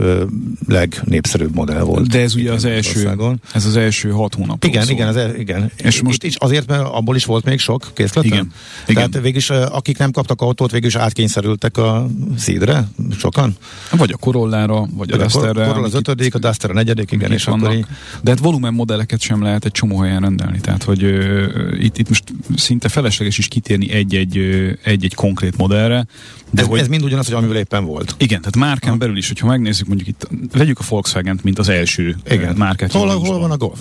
legnépszerűbb 0.67 1.55
modell 1.55 1.83
volt. 1.83 2.09
De 2.09 2.21
ez 2.21 2.35
ugye 2.35 2.53
az 2.53 2.65
első, 2.65 3.17
ez 3.53 3.67
az 3.67 3.77
első 3.77 4.11
hat 4.11 4.35
hónap. 4.35 4.65
Igen, 4.65 4.83
szól. 4.83 4.95
igen, 4.95 5.09
az, 5.09 5.17
e- 5.17 5.33
igen. 5.37 5.71
És 5.77 6.03
most 6.03 6.25
is 6.25 6.37
azért, 6.37 6.67
mert 6.67 6.83
abból 6.83 7.17
is 7.17 7.25
volt 7.25 7.45
még 7.45 7.59
sok 7.59 7.91
készlet. 7.95 8.25
Igen, 8.25 8.53
Tehát 8.87 9.09
igen. 9.09 9.23
végülis 9.23 9.51
akik 9.51 9.99
nem 9.99 10.11
kaptak 10.11 10.41
autót, 10.41 10.71
végülis 10.71 10.95
átkényszerültek 10.95 11.77
a 11.77 12.07
Ceedre, 12.39 12.89
sokan? 13.19 13.57
Vagy 13.91 14.13
a 14.13 14.17
Corollára, 14.17 14.87
vagy 14.93 15.11
a, 15.11 15.15
a 15.15 15.19
Dusterre. 15.19 15.65
A 15.65 15.67
Corolla 15.67 15.87
az 15.87 15.95
ötödik, 15.95 16.35
a 16.35 16.39
Duster 16.39 16.71
a 16.71 16.73
negyedik, 16.73 17.13
igen, 17.13 17.33
és 17.33 17.47
akkor 17.47 17.73
így... 17.73 17.87
De 18.21 18.31
hát 18.31 18.39
volumen 18.39 18.68
modelleket 18.75 19.21
sem 19.21 19.43
lehet 19.43 19.65
egy 19.65 19.73
csomó 19.73 19.99
helyen 19.99 20.21
rendelni. 20.21 20.61
Tehát, 20.61 20.83
hogy 20.83 21.03
ö, 21.03 21.47
itt, 21.79 21.99
itt 21.99 22.09
most 22.09 22.25
szinte 22.57 22.89
felesleges 22.89 23.39
is 23.39 23.49
kitérni 23.49 23.91
egy-egy, 23.91 24.39
egy-egy 24.85 25.15
konkrét 25.15 25.57
modellre. 25.57 26.07
De 26.51 26.63
ez, 26.63 26.69
hogy, 26.69 26.79
ez 26.79 26.89
mind 26.89 27.03
ugyanaz, 27.03 27.27
hogy 27.27 27.35
amivel 27.35 27.57
éppen 27.57 27.85
volt. 27.85 28.15
Igen, 28.19 28.39
tehát 28.39 28.57
márkán 28.57 28.91
ha. 28.91 28.97
belül 28.97 29.17
is, 29.17 29.29
hogyha 29.29 29.47
megnézzük 29.47 29.87
mondjuk 29.87 30.09
itt, 30.09 30.29
vegyük 30.53 30.79
a 30.79 30.85
Volkswagen-t, 30.89 31.43
mint 31.43 31.59
az 31.59 31.69
első 31.69 32.17
igen. 32.31 32.57
márkát. 32.57 32.93
Hol, 32.93 33.09
hol 33.09 33.39
van 33.39 33.51
a 33.51 33.57
Golf? 33.57 33.81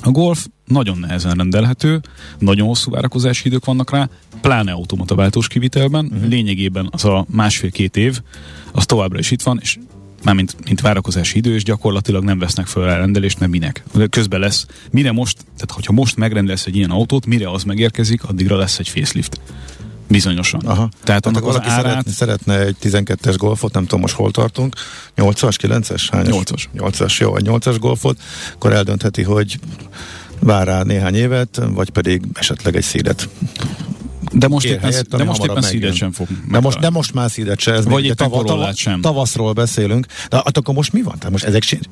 A 0.00 0.10
Golf 0.10 0.46
nagyon 0.66 0.98
nehezen 0.98 1.34
rendelhető, 1.34 2.00
nagyon 2.38 2.66
hosszú 2.66 2.90
várakozási 2.90 3.48
idők 3.48 3.64
vannak 3.64 3.90
rá, 3.90 4.08
pláne 4.40 4.72
automata 4.72 5.14
váltós 5.14 5.48
kivitelben, 5.48 6.04
uh-huh. 6.04 6.28
lényegében 6.28 6.88
az 6.90 7.04
a 7.04 7.26
másfél-két 7.30 7.96
év, 7.96 8.20
az 8.72 8.86
továbbra 8.86 9.18
is 9.18 9.30
itt 9.30 9.42
van, 9.42 9.58
és 9.62 9.78
mármint 10.22 10.56
mint 10.64 10.80
várakozási 10.80 11.38
idő, 11.38 11.54
és 11.54 11.64
gyakorlatilag 11.64 12.24
nem 12.24 12.38
vesznek 12.38 12.66
fel 12.66 12.82
a 12.82 12.86
rendelést, 12.86 13.38
mert 13.38 13.52
minek. 13.52 13.82
Közben 14.10 14.40
lesz, 14.40 14.66
mire 14.90 15.12
most, 15.12 15.36
tehát 15.36 15.70
hogyha 15.70 15.92
most 15.92 16.16
megrendelsz 16.16 16.66
egy 16.66 16.76
ilyen 16.76 16.90
autót, 16.90 17.26
mire 17.26 17.50
az 17.50 17.62
megérkezik, 17.62 18.24
addigra 18.24 18.56
lesz 18.56 18.78
egy 18.78 18.88
facelift. 18.88 19.40
Bizonyosan. 20.08 20.60
Aha. 20.64 20.88
Tehát 21.04 21.26
annak 21.26 21.46
az 21.46 21.60
árát... 21.60 21.82
Szeretne, 21.82 22.12
szeretne 22.12 22.58
egy 22.58 22.76
12-es 22.82 23.34
golfot, 23.36 23.72
nem 23.72 23.82
tudom 23.82 24.00
most 24.00 24.14
hol 24.14 24.30
tartunk, 24.30 24.76
8-as, 25.16 25.56
9-es? 25.62 26.08
8-as. 26.10 26.64
8-as, 26.76 27.16
jó, 27.18 27.36
egy 27.36 27.46
8-as 27.48 27.76
golfot, 27.80 28.20
akkor 28.54 28.72
eldöntheti, 28.72 29.22
hogy 29.22 29.58
vár 30.40 30.66
rá 30.66 30.82
néhány 30.82 31.14
évet, 31.14 31.60
vagy 31.70 31.90
pedig 31.90 32.22
esetleg 32.34 32.76
egy 32.76 32.82
szédet 32.82 33.28
de 34.32 34.48
most 34.48 34.66
éppen, 34.66 34.80
helyett, 34.80 35.16
de 35.16 35.24
most 35.24 35.44
éppen 35.44 35.62
szídet 35.62 35.94
sem 35.94 36.12
fog 36.12 36.26
de 36.50 36.60
most, 36.60 36.78
de 36.78 36.90
most 36.90 37.14
már 37.14 37.30
szídet 37.30 37.58
sem. 37.58 37.74
Ez 37.74 37.84
Vagy 37.84 38.04
éppen 38.04 38.16
tava, 38.16 38.44
tava, 38.44 38.72
sem. 38.74 39.00
Tavaszról 39.00 39.52
beszélünk. 39.52 40.06
De 40.28 40.36
hát 40.36 40.56
akkor 40.56 40.74
most 40.74 40.92
mi 40.92 41.02
van? 41.02 41.14
Tehát 41.16 41.30
most 41.30 41.44
ezek 41.44 41.62
sincs, 41.62 41.84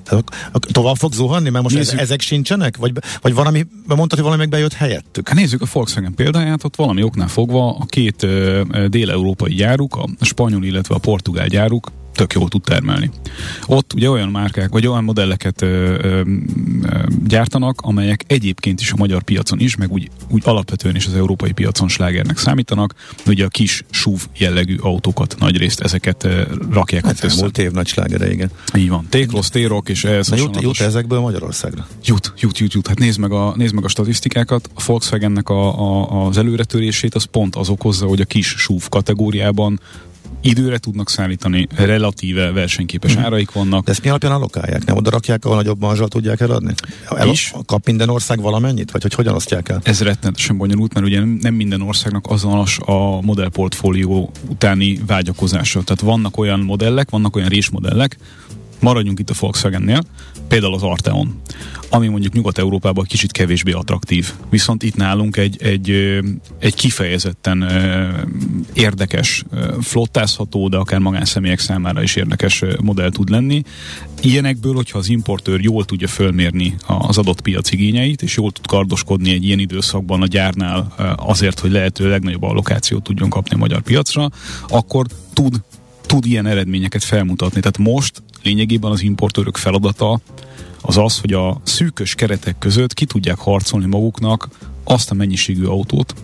tovább 0.73 0.97
fog 0.97 1.13
zuhanni? 1.13 1.51
Mert 1.51 1.63
most 1.63 1.75
nézzük. 1.75 1.99
ezek 1.99 2.21
sincsenek? 2.21 2.77
Vagy, 2.77 2.93
vagy 3.21 3.35
valami, 3.35 3.67
mondtad, 3.87 4.19
hogy 4.19 4.29
valami 4.29 4.47
bejött 4.47 4.73
helyettük? 4.73 5.29
Hát 5.29 5.37
nézzük 5.37 5.63
a 5.63 5.67
Volkswagen 5.73 6.15
példáját, 6.15 6.65
ott 6.65 6.77
valami 6.77 7.03
oknál 7.03 7.29
fogva 7.29 7.77
a 7.77 7.85
két 7.85 8.23
uh, 8.23 8.85
dél-európai 8.87 9.55
gyáruk, 9.55 9.97
a 9.97 10.25
spanyol, 10.25 10.65
illetve 10.65 10.95
a 10.95 10.99
portugál 10.99 11.47
gyáruk 11.47 11.91
tök 12.21 12.33
jól 12.33 12.49
tud 12.49 12.63
termelni. 12.63 13.11
Ott 13.67 13.93
ugye 13.93 14.11
olyan 14.11 14.29
márkák, 14.29 14.71
vagy 14.71 14.87
olyan 14.87 15.05
modelleket 15.05 15.63
ö, 15.63 15.67
ö, 16.03 16.23
gyártanak, 17.27 17.81
amelyek 17.81 18.25
egyébként 18.27 18.81
is 18.81 18.93
a 18.93 18.97
magyar 18.97 19.23
piacon 19.23 19.61
is, 19.61 19.77
meg 19.77 19.93
úgy, 19.93 20.11
úgy 20.29 20.43
alapvetően 20.45 20.97
is 20.97 21.07
az 21.07 21.15
európai 21.15 21.53
piacon 21.53 21.89
slágernek 21.89 22.39
számítanak. 22.39 22.95
Ugye 23.27 23.45
a 23.45 23.49
kis 23.49 23.85
SUV 23.91 24.27
jellegű 24.37 24.77
autókat 24.77 25.37
nagy 25.39 25.57
részt 25.57 25.81
ezeket 25.81 26.25
ö, 26.25 26.43
rakják 26.71 27.05
hát 27.05 27.25
össze. 27.25 27.41
Múlt 27.41 27.59
év 27.59 27.71
nagy 27.71 27.87
slágere, 27.87 28.33
igen. 28.33 28.51
Így 28.77 28.89
van. 28.89 29.07
Téklosz, 29.09 29.51
térok 29.51 29.89
és 29.89 30.05
ehhez 30.05 30.29
Na 30.29 30.37
jut, 30.37 30.61
jut 30.61 30.81
ezekből 30.81 31.21
Magyarországra? 31.21 31.87
Jut, 32.05 32.33
jut, 32.39 32.59
jut, 32.59 32.73
jut. 32.73 32.87
Hát 32.87 32.99
nézd 32.99 33.19
meg 33.19 33.33
a, 33.33 33.55
nézd 33.57 33.75
meg 33.75 33.85
a 33.85 33.89
statisztikákat. 33.89 34.71
A 34.75 34.83
Volkswagennek 34.87 35.49
a, 35.49 35.81
a, 35.81 36.27
az 36.27 36.37
előretörését 36.37 37.15
az 37.15 37.25
pont 37.25 37.57
az 37.57 37.69
okozza, 37.69 38.07
hogy 38.07 38.21
a 38.21 38.25
kis 38.25 38.47
SUV 38.47 38.89
kategóriában 38.89 39.81
időre 40.43 40.79
tudnak 40.79 41.11
szállítani, 41.11 41.67
relatíve 41.75 42.53
versenyképes 42.53 43.15
hmm. 43.15 43.25
áraik 43.25 43.53
vannak. 43.53 43.85
De 43.85 43.91
ezt 43.91 44.03
mi 44.03 44.09
alapján 44.09 44.33
allokálják? 44.33 44.85
Nem 44.85 44.97
oda 44.97 45.11
rakják, 45.11 45.45
ahol 45.45 45.57
nagyobb 45.57 45.81
marzsal 45.81 46.09
tudják 46.09 46.41
eladni? 46.41 46.75
El, 47.09 47.29
is. 47.29 47.53
Kap 47.67 47.87
minden 47.87 48.09
ország 48.09 48.41
valamennyit? 48.41 48.91
Vagy 48.91 49.03
hogy 49.03 49.15
hogyan 49.15 49.35
osztják 49.35 49.69
el? 49.69 49.81
Ez 49.83 50.03
rettenetesen 50.03 50.57
bonyolult, 50.57 50.95
mert 50.95 51.07
ugye 51.07 51.25
nem 51.41 51.55
minden 51.55 51.81
országnak 51.81 52.27
azonos 52.29 52.79
a 52.85 53.21
modellportfólió 53.21 54.31
utáni 54.49 55.01
vágyakozása. 55.07 55.83
Tehát 55.83 56.01
vannak 56.01 56.39
olyan 56.39 56.61
modellek, 56.61 57.11
vannak 57.11 57.37
olyan 57.37 57.49
résmodellek, 57.49 58.17
maradjunk 58.81 59.19
itt 59.19 59.31
a 59.31 59.35
Volkswagennél, 59.41 60.03
például 60.49 60.75
az 60.75 60.83
Arteon, 60.83 61.41
ami 61.89 62.09
mondjuk 62.09 62.33
Nyugat-Európában 62.33 63.05
kicsit 63.05 63.33
kevésbé 63.33 63.73
attraktív. 63.73 64.33
Viszont 64.51 64.83
itt 64.83 64.97
nálunk 64.97 65.37
egy, 65.37 65.63
egy, 65.63 66.19
egy 66.59 66.75
kifejezetten 66.75 67.71
érdekes, 68.73 69.45
flottázható, 69.81 70.69
de 70.69 70.77
akár 70.77 71.01
magánszemélyek 71.01 71.59
számára 71.59 72.03
is 72.03 72.17
érdekes 72.17 72.65
modell 72.83 73.11
tud 73.11 73.29
lenni. 73.29 73.63
Ilyenekből, 74.23 74.75
hogyha 74.75 74.99
az 74.99 75.09
importőr 75.09 75.61
jól 75.61 75.85
tudja 75.85 76.09
fölmérni 76.09 76.75
az 76.87 77.19
adott 77.19 77.41
piac 77.41 77.73
igényeit, 77.73 78.23
és 78.23 78.37
jól 78.37 78.53
tud 78.53 78.67
kardoskodni 78.67 79.31
egy 79.31 79.45
ilyen 79.45 79.59
időszakban 79.59 80.23
a 80.23 80.27
gyárnál 80.27 80.95
azért, 81.17 81.59
hogy 81.59 81.71
lehető 81.71 82.09
legnagyobb 82.09 82.43
allokációt 82.43 83.03
tudjon 83.03 83.31
kapni 83.31 83.55
a 83.55 83.59
magyar 83.59 83.81
piacra, 83.81 84.31
akkor 84.69 85.07
tud 85.33 85.61
tud 86.11 86.27
ilyen 86.27 86.47
eredményeket 86.47 87.05
felmutatni. 87.05 87.61
Tehát 87.61 87.79
most 87.79 88.23
lényegében 88.43 88.91
az 88.91 89.03
importőrök 89.03 89.57
feladata 89.57 90.21
az 90.81 90.97
az, 90.97 91.19
hogy 91.19 91.33
a 91.33 91.61
szűkös 91.63 92.15
keretek 92.15 92.59
között 92.59 92.95
ki 92.95 93.05
tudják 93.05 93.39
harcolni 93.39 93.87
maguknak 93.87 94.49
azt 94.85 95.11
a 95.11 95.15
mennyiségű 95.15 95.65
autót, 95.65 96.15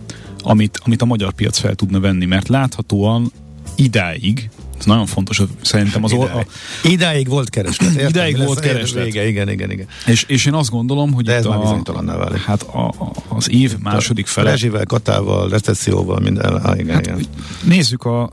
amit, 0.41 0.79
amit 0.83 1.01
a 1.01 1.05
magyar 1.05 1.33
piac 1.33 1.57
fel 1.57 1.75
tudna 1.75 1.99
venni, 1.99 2.25
mert 2.25 2.47
láthatóan 2.47 3.31
idáig, 3.75 4.49
ez 4.79 4.85
nagyon 4.85 5.05
fontos, 5.05 5.41
szerintem 5.61 6.03
az... 6.03 6.11
Idáig, 6.11 6.31
a, 6.31 6.87
idáig 6.87 7.27
volt 7.27 7.49
kereslet. 7.49 7.91
Értem, 7.91 8.07
idáig 8.07 8.37
volt 8.37 8.59
kereslet. 8.59 9.03
Vége, 9.03 9.27
igen, 9.27 9.49
igen, 9.49 9.71
igen. 9.71 9.87
És, 10.05 10.23
és 10.27 10.45
én 10.45 10.53
azt 10.53 10.69
gondolom, 10.69 11.13
hogy 11.13 11.25
De 11.25 11.33
ez 11.33 11.45
már 11.45 11.59
bizonytalanná 11.59 12.15
válik. 12.15 12.41
Hát 12.41 12.61
a, 12.63 12.87
a, 12.87 13.11
az 13.27 13.49
év 13.49 13.77
második 13.77 14.27
fele... 14.27 14.49
Rezsivel, 14.49 14.85
katával, 14.85 15.49
recesszióval, 15.49 16.19
minden. 16.19 16.55
Ah, 16.55 16.79
igen, 16.79 16.95
hát, 16.95 17.05
igen. 17.05 17.25
Nézzük 17.63 18.03
a 18.03 18.31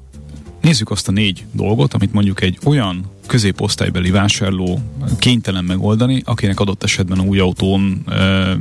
Nézzük 0.61 0.91
azt 0.91 1.09
a 1.09 1.12
négy 1.12 1.45
dolgot, 1.53 1.95
amit 1.95 2.12
mondjuk 2.12 2.43
egy 2.43 2.59
olyan 2.64 3.05
középosztálybeli 3.26 4.11
vásárló 4.11 4.81
kénytelen 5.19 5.64
megoldani, 5.64 6.23
akinek 6.25 6.61
adott 6.61 6.83
esetben 6.83 7.21
új 7.21 7.38
autón 7.38 8.02
e, 8.09 8.57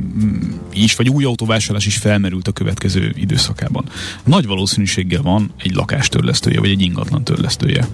is, 0.73 0.95
vagy 0.95 1.09
új 1.09 1.23
autóvásárlás 1.23 1.85
is 1.85 1.97
felmerült 1.97 2.47
a 2.47 2.51
következő 2.51 3.13
időszakában. 3.15 3.85
Nagy 4.23 4.45
valószínűséggel 4.45 5.21
van 5.21 5.53
egy 5.57 5.75
lakástörlesztője, 5.75 6.59
vagy 6.59 6.69
egy 6.69 6.81
ingatlan 6.81 7.23
törlesztője. 7.23 7.87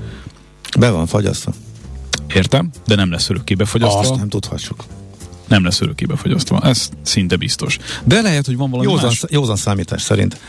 Be 0.80 0.90
van 0.90 1.08
fagyasztva. 1.08 1.54
Értem, 2.34 2.70
de 2.86 2.96
nem 2.96 3.12
lesz 3.12 3.30
örökké 3.30 3.54
befagyasztva. 3.54 4.00
Azt 4.00 4.16
nem 4.16 4.30
tudhatjuk. 4.30 4.84
Nem 5.48 5.64
lesz 5.64 5.82
örökké 5.82 6.06
befagyasztva, 6.06 6.60
ez 6.62 6.90
szinte 7.02 7.36
biztos. 7.36 7.78
De 8.04 8.22
lehet, 8.22 8.46
hogy 8.46 8.58
van 8.58 8.70
valami 8.70 8.90
józan, 8.90 9.06
más... 9.06 9.24
Józan 9.30 9.56
számítás 9.56 10.02
szerint 10.02 10.40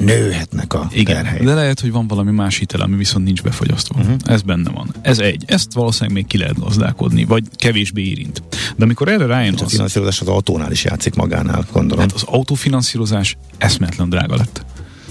nőhetnek 0.00 0.74
a 0.74 0.88
Igen, 0.92 1.14
terhelyek. 1.14 1.44
de 1.44 1.54
lehet, 1.54 1.80
hogy 1.80 1.92
van 1.92 2.06
valami 2.06 2.30
más 2.30 2.56
hitel, 2.56 2.80
ami 2.80 2.96
viszont 2.96 3.24
nincs 3.24 3.42
befogyasztva. 3.42 4.00
Uh-huh. 4.00 4.16
Ez 4.24 4.42
benne 4.42 4.70
van. 4.70 4.94
Ez 5.02 5.18
egy. 5.18 5.42
Ezt 5.46 5.72
valószínűleg 5.72 6.14
még 6.14 6.26
ki 6.26 6.38
lehet 6.38 6.58
gazdálkodni, 6.58 7.24
vagy 7.24 7.44
kevésbé 7.56 8.02
érint. 8.02 8.42
De 8.76 8.84
amikor 8.84 9.08
erre 9.08 9.26
rájön 9.26 9.54
az... 9.54 9.62
A 9.62 9.68
finanszírozás 9.68 10.20
az 10.20 10.28
autónál 10.28 10.70
is 10.70 10.84
játszik 10.84 11.14
magánál, 11.14 11.66
gondolom. 11.72 12.04
Hát 12.04 12.12
az 12.12 12.22
autófinanszírozás 12.22 13.36
eszmetlen 13.58 14.08
drága 14.08 14.36
lett. 14.36 14.64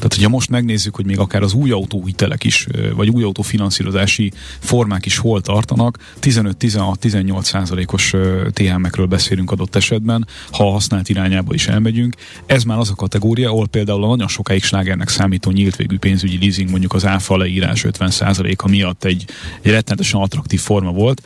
Tehát, 0.07 0.21
hogyha 0.21 0.37
most 0.37 0.49
megnézzük, 0.49 0.95
hogy 0.95 1.05
még 1.05 1.19
akár 1.19 1.41
az 1.41 1.53
új 1.53 1.71
autóhitelek 1.71 2.43
is, 2.43 2.67
vagy 2.95 3.09
új 3.09 3.23
autófinanszírozási 3.23 4.31
formák 4.59 5.05
is 5.05 5.17
hol 5.17 5.41
tartanak, 5.41 5.97
15-16-18 6.21 7.43
százalékos 7.43 8.13
THM-ekről 8.51 9.05
beszélünk 9.05 9.51
adott 9.51 9.75
esetben, 9.75 10.27
ha 10.51 10.67
a 10.67 10.71
használt 10.71 11.09
irányába 11.09 11.53
is 11.53 11.67
elmegyünk. 11.67 12.15
Ez 12.45 12.63
már 12.63 12.77
az 12.77 12.89
a 12.89 12.95
kategória, 12.95 13.49
ahol 13.49 13.67
például 13.67 14.03
a 14.03 14.07
nagyon 14.07 14.27
sokáig 14.27 14.63
slágernek 14.63 15.09
számító 15.09 15.51
nyílt 15.51 15.75
végű 15.75 15.97
pénzügyi 15.97 16.37
leasing, 16.39 16.69
mondjuk 16.69 16.93
az 16.93 17.05
áfa 17.05 17.37
leírás 17.37 17.83
50 17.83 18.09
százaléka 18.09 18.67
miatt 18.67 19.03
egy, 19.03 19.25
egy 19.61 19.71
rettenetesen 19.71 20.21
attraktív 20.21 20.59
forma 20.59 20.91
volt. 20.91 21.21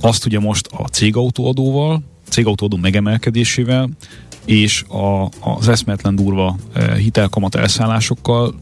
Azt 0.00 0.26
ugye 0.26 0.38
most 0.38 0.66
a 0.66 0.84
cégautóadóval, 0.84 2.02
cégautóadó 2.28 2.76
megemelkedésével 2.76 3.88
és 4.44 4.82
a, 4.82 5.28
az 5.40 5.68
eszmetlen 5.68 6.16
durva 6.16 6.56
e, 6.72 6.94
hitelkamat 6.94 7.54
elszállásokkal 7.54 8.54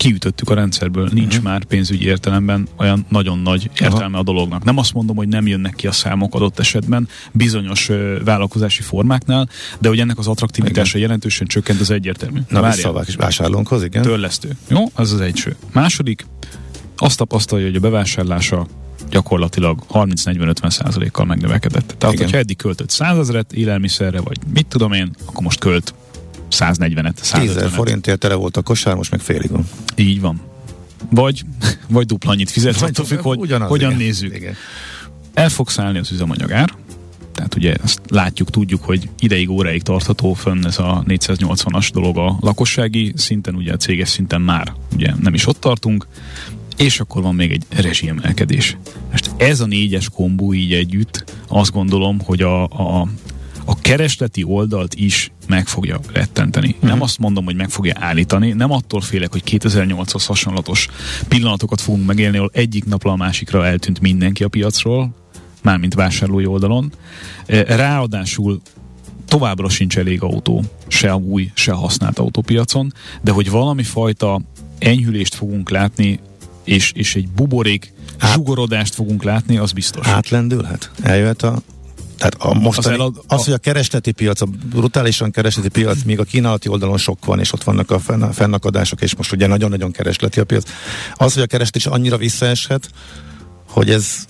kiütöttük 0.00 0.50
a 0.50 0.54
rendszerből. 0.54 1.08
Nincs 1.12 1.36
uh-huh. 1.36 1.50
már 1.50 1.64
pénzügyi 1.64 2.04
értelemben 2.04 2.68
olyan 2.76 3.06
nagyon 3.08 3.38
nagy 3.38 3.70
értelme 3.80 4.04
Aha. 4.06 4.18
a 4.18 4.22
dolognak. 4.22 4.64
Nem 4.64 4.78
azt 4.78 4.92
mondom, 4.92 5.16
hogy 5.16 5.28
nem 5.28 5.46
jönnek 5.46 5.74
ki 5.74 5.86
a 5.86 5.92
számok 5.92 6.34
adott 6.34 6.58
esetben 6.58 7.08
bizonyos 7.32 7.88
ö, 7.88 8.18
vállalkozási 8.24 8.82
formáknál, 8.82 9.48
de 9.78 9.88
hogy 9.88 10.00
ennek 10.00 10.18
az 10.18 10.26
attraktivitása 10.26 10.90
igen. 10.90 11.00
jelentősen 11.00 11.46
csökkent, 11.46 11.80
az 11.80 11.90
egyértelmű. 11.90 12.40
Na, 12.48 12.70
visszavák 12.70 13.08
is 13.08 13.14
vásárlónkhoz, 13.14 13.84
igen. 13.84 14.02
Törlesztő. 14.02 14.56
Jó, 14.68 14.84
ez 14.96 15.12
az 15.12 15.20
egyső. 15.20 15.56
Második, 15.72 16.26
azt 16.96 17.16
tapasztalja, 17.16 17.66
hogy 17.66 17.76
a 17.76 17.80
bevásárlása 17.80 18.66
gyakorlatilag 19.10 19.82
30-40-50 19.92 20.70
százalékkal 20.70 21.24
megnövekedett. 21.24 21.94
Tehát, 21.98 22.14
Igen. 22.14 22.24
hogyha 22.24 22.38
eddig 22.38 22.56
költött 22.56 22.90
100 22.90 23.18
ezeret 23.18 23.52
élelmiszerre, 23.52 24.20
vagy 24.20 24.36
mit 24.52 24.66
tudom 24.66 24.92
én, 24.92 25.10
akkor 25.24 25.42
most 25.42 25.58
költ 25.58 25.94
140-et, 26.50 27.16
150 27.16 27.62
10 27.62 27.72
forintért 27.72 28.18
tele 28.18 28.34
volt 28.34 28.56
a 28.56 28.62
kosár, 28.62 28.94
most 28.94 29.10
meg 29.10 29.20
félig 29.20 29.50
van. 29.50 29.68
Így 29.96 30.20
van. 30.20 30.40
Vagy, 31.10 31.44
vagy 31.88 32.06
dupla 32.06 32.30
annyit 32.30 32.50
fizet, 32.50 32.82
attól 32.82 33.04
függ, 33.04 33.20
hogy 33.20 33.38
ugyanaz, 33.38 33.68
hogyan 33.68 33.90
igen. 33.90 34.02
nézzük. 34.02 34.34
Igen. 34.34 34.54
El 35.34 35.48
fog 35.48 35.68
szállni 35.68 35.98
az 35.98 36.12
üzemanyagár, 36.12 36.74
tehát 37.32 37.54
ugye 37.54 37.74
ezt 37.82 38.00
látjuk, 38.08 38.50
tudjuk, 38.50 38.84
hogy 38.84 39.08
ideig, 39.18 39.50
óráig 39.50 39.82
tartható 39.82 40.34
fönn 40.34 40.66
ez 40.66 40.78
a 40.78 41.04
480-as 41.08 41.88
dolog 41.92 42.18
a 42.18 42.36
lakossági 42.40 43.12
szinten, 43.16 43.54
ugye 43.54 43.72
a 43.72 43.76
céges 43.76 44.08
szinten 44.08 44.40
már 44.40 44.72
ugye 44.94 45.12
nem 45.20 45.34
is 45.34 45.46
ott 45.46 45.60
tartunk, 45.60 46.06
és 46.80 47.00
akkor 47.00 47.22
van 47.22 47.34
még 47.34 47.52
egy 47.52 47.64
rezsiemelkedés. 47.68 48.76
Most 49.10 49.30
ez 49.36 49.60
a 49.60 49.66
négyes 49.66 50.08
kombó 50.08 50.54
így 50.54 50.72
együtt 50.72 51.24
azt 51.48 51.72
gondolom, 51.72 52.20
hogy 52.24 52.42
a, 52.42 52.62
a, 52.62 53.08
a 53.64 53.80
keresleti 53.80 54.42
oldalt 54.44 54.94
is 54.94 55.32
meg 55.48 55.66
fogja 55.66 56.00
rettenteni. 56.12 56.68
Uh-huh. 56.68 56.90
Nem 56.90 57.02
azt 57.02 57.18
mondom, 57.18 57.44
hogy 57.44 57.56
meg 57.56 57.70
fogja 57.70 57.94
állítani, 57.98 58.52
nem 58.52 58.70
attól 58.70 59.00
félek, 59.00 59.32
hogy 59.32 59.42
2008-hoz 59.46 60.26
hasonlatos 60.26 60.88
pillanatokat 61.28 61.80
fogunk 61.80 62.06
megélni, 62.06 62.36
ahol 62.36 62.50
egyik 62.52 62.84
napra 62.84 63.10
a 63.10 63.16
másikra 63.16 63.66
eltűnt 63.66 64.00
mindenki 64.00 64.44
a 64.44 64.48
piacról, 64.48 65.14
mármint 65.62 65.94
vásárlói 65.94 66.46
oldalon. 66.46 66.92
E, 67.46 67.76
ráadásul 67.76 68.60
továbbra 69.26 69.68
sincs 69.68 69.98
elég 69.98 70.22
autó, 70.22 70.64
se 70.88 71.12
a 71.12 71.16
új, 71.16 71.50
se 71.54 71.72
a 71.72 71.76
használt 71.76 72.18
autópiacon, 72.18 72.92
de 73.22 73.30
hogy 73.30 73.50
valami 73.50 73.82
fajta 73.82 74.40
enyhülést 74.78 75.34
fogunk 75.34 75.70
látni 75.70 76.20
és, 76.70 76.92
és 76.94 77.14
egy 77.14 77.28
buborék 77.28 77.92
Át, 78.18 78.32
zsugorodást 78.32 78.94
fogunk 78.94 79.22
látni, 79.22 79.56
az 79.56 79.72
biztos. 79.72 80.06
Átlendülhet? 80.06 80.90
Eljöhet 81.02 81.42
a 81.42 81.62
tehát 82.18 82.34
a 82.38 82.54
mostani, 82.54 82.94
az, 82.94 83.00
elad, 83.00 83.22
az, 83.26 83.44
hogy 83.44 83.52
a 83.52 83.58
keresleti 83.58 84.12
piac, 84.12 84.40
a 84.40 84.46
brutálisan 84.70 85.30
keresleti 85.30 85.68
piac, 85.68 86.02
még 86.02 86.18
a 86.18 86.24
kínálati 86.24 86.68
oldalon 86.68 86.98
sok 86.98 87.24
van, 87.24 87.40
és 87.40 87.52
ott 87.52 87.64
vannak 87.64 87.90
a 87.90 87.98
fennakadások, 88.32 89.02
és 89.02 89.16
most 89.16 89.32
ugye 89.32 89.46
nagyon-nagyon 89.46 89.90
keresleti 89.90 90.40
a 90.40 90.44
piac. 90.44 90.70
Az, 91.14 91.34
hogy 91.34 91.42
a 91.42 91.46
kereslet 91.46 91.76
is 91.76 91.86
annyira 91.86 92.16
visszaeshet, 92.16 92.90
hogy 93.68 93.90
ez 93.90 94.24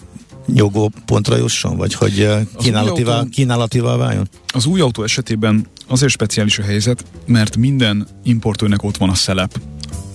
nyugó 0.47 0.93
pontra 1.07 1.37
jusson, 1.37 1.77
vagy 1.77 1.95
hogy 1.95 2.29
kínálativá, 2.59 3.17
autó, 3.17 3.29
kínálativá 3.29 3.97
váljon? 3.97 4.29
Az 4.47 4.67
új 4.67 4.81
autó 4.81 5.03
esetében 5.03 5.67
azért 5.89 6.13
speciális 6.13 6.59
a 6.59 6.63
helyzet, 6.63 7.05
mert 7.27 7.57
minden 7.57 8.07
importőrnek 8.23 8.83
ott 8.83 8.97
van 8.97 9.09
a 9.09 9.15
szelep 9.15 9.61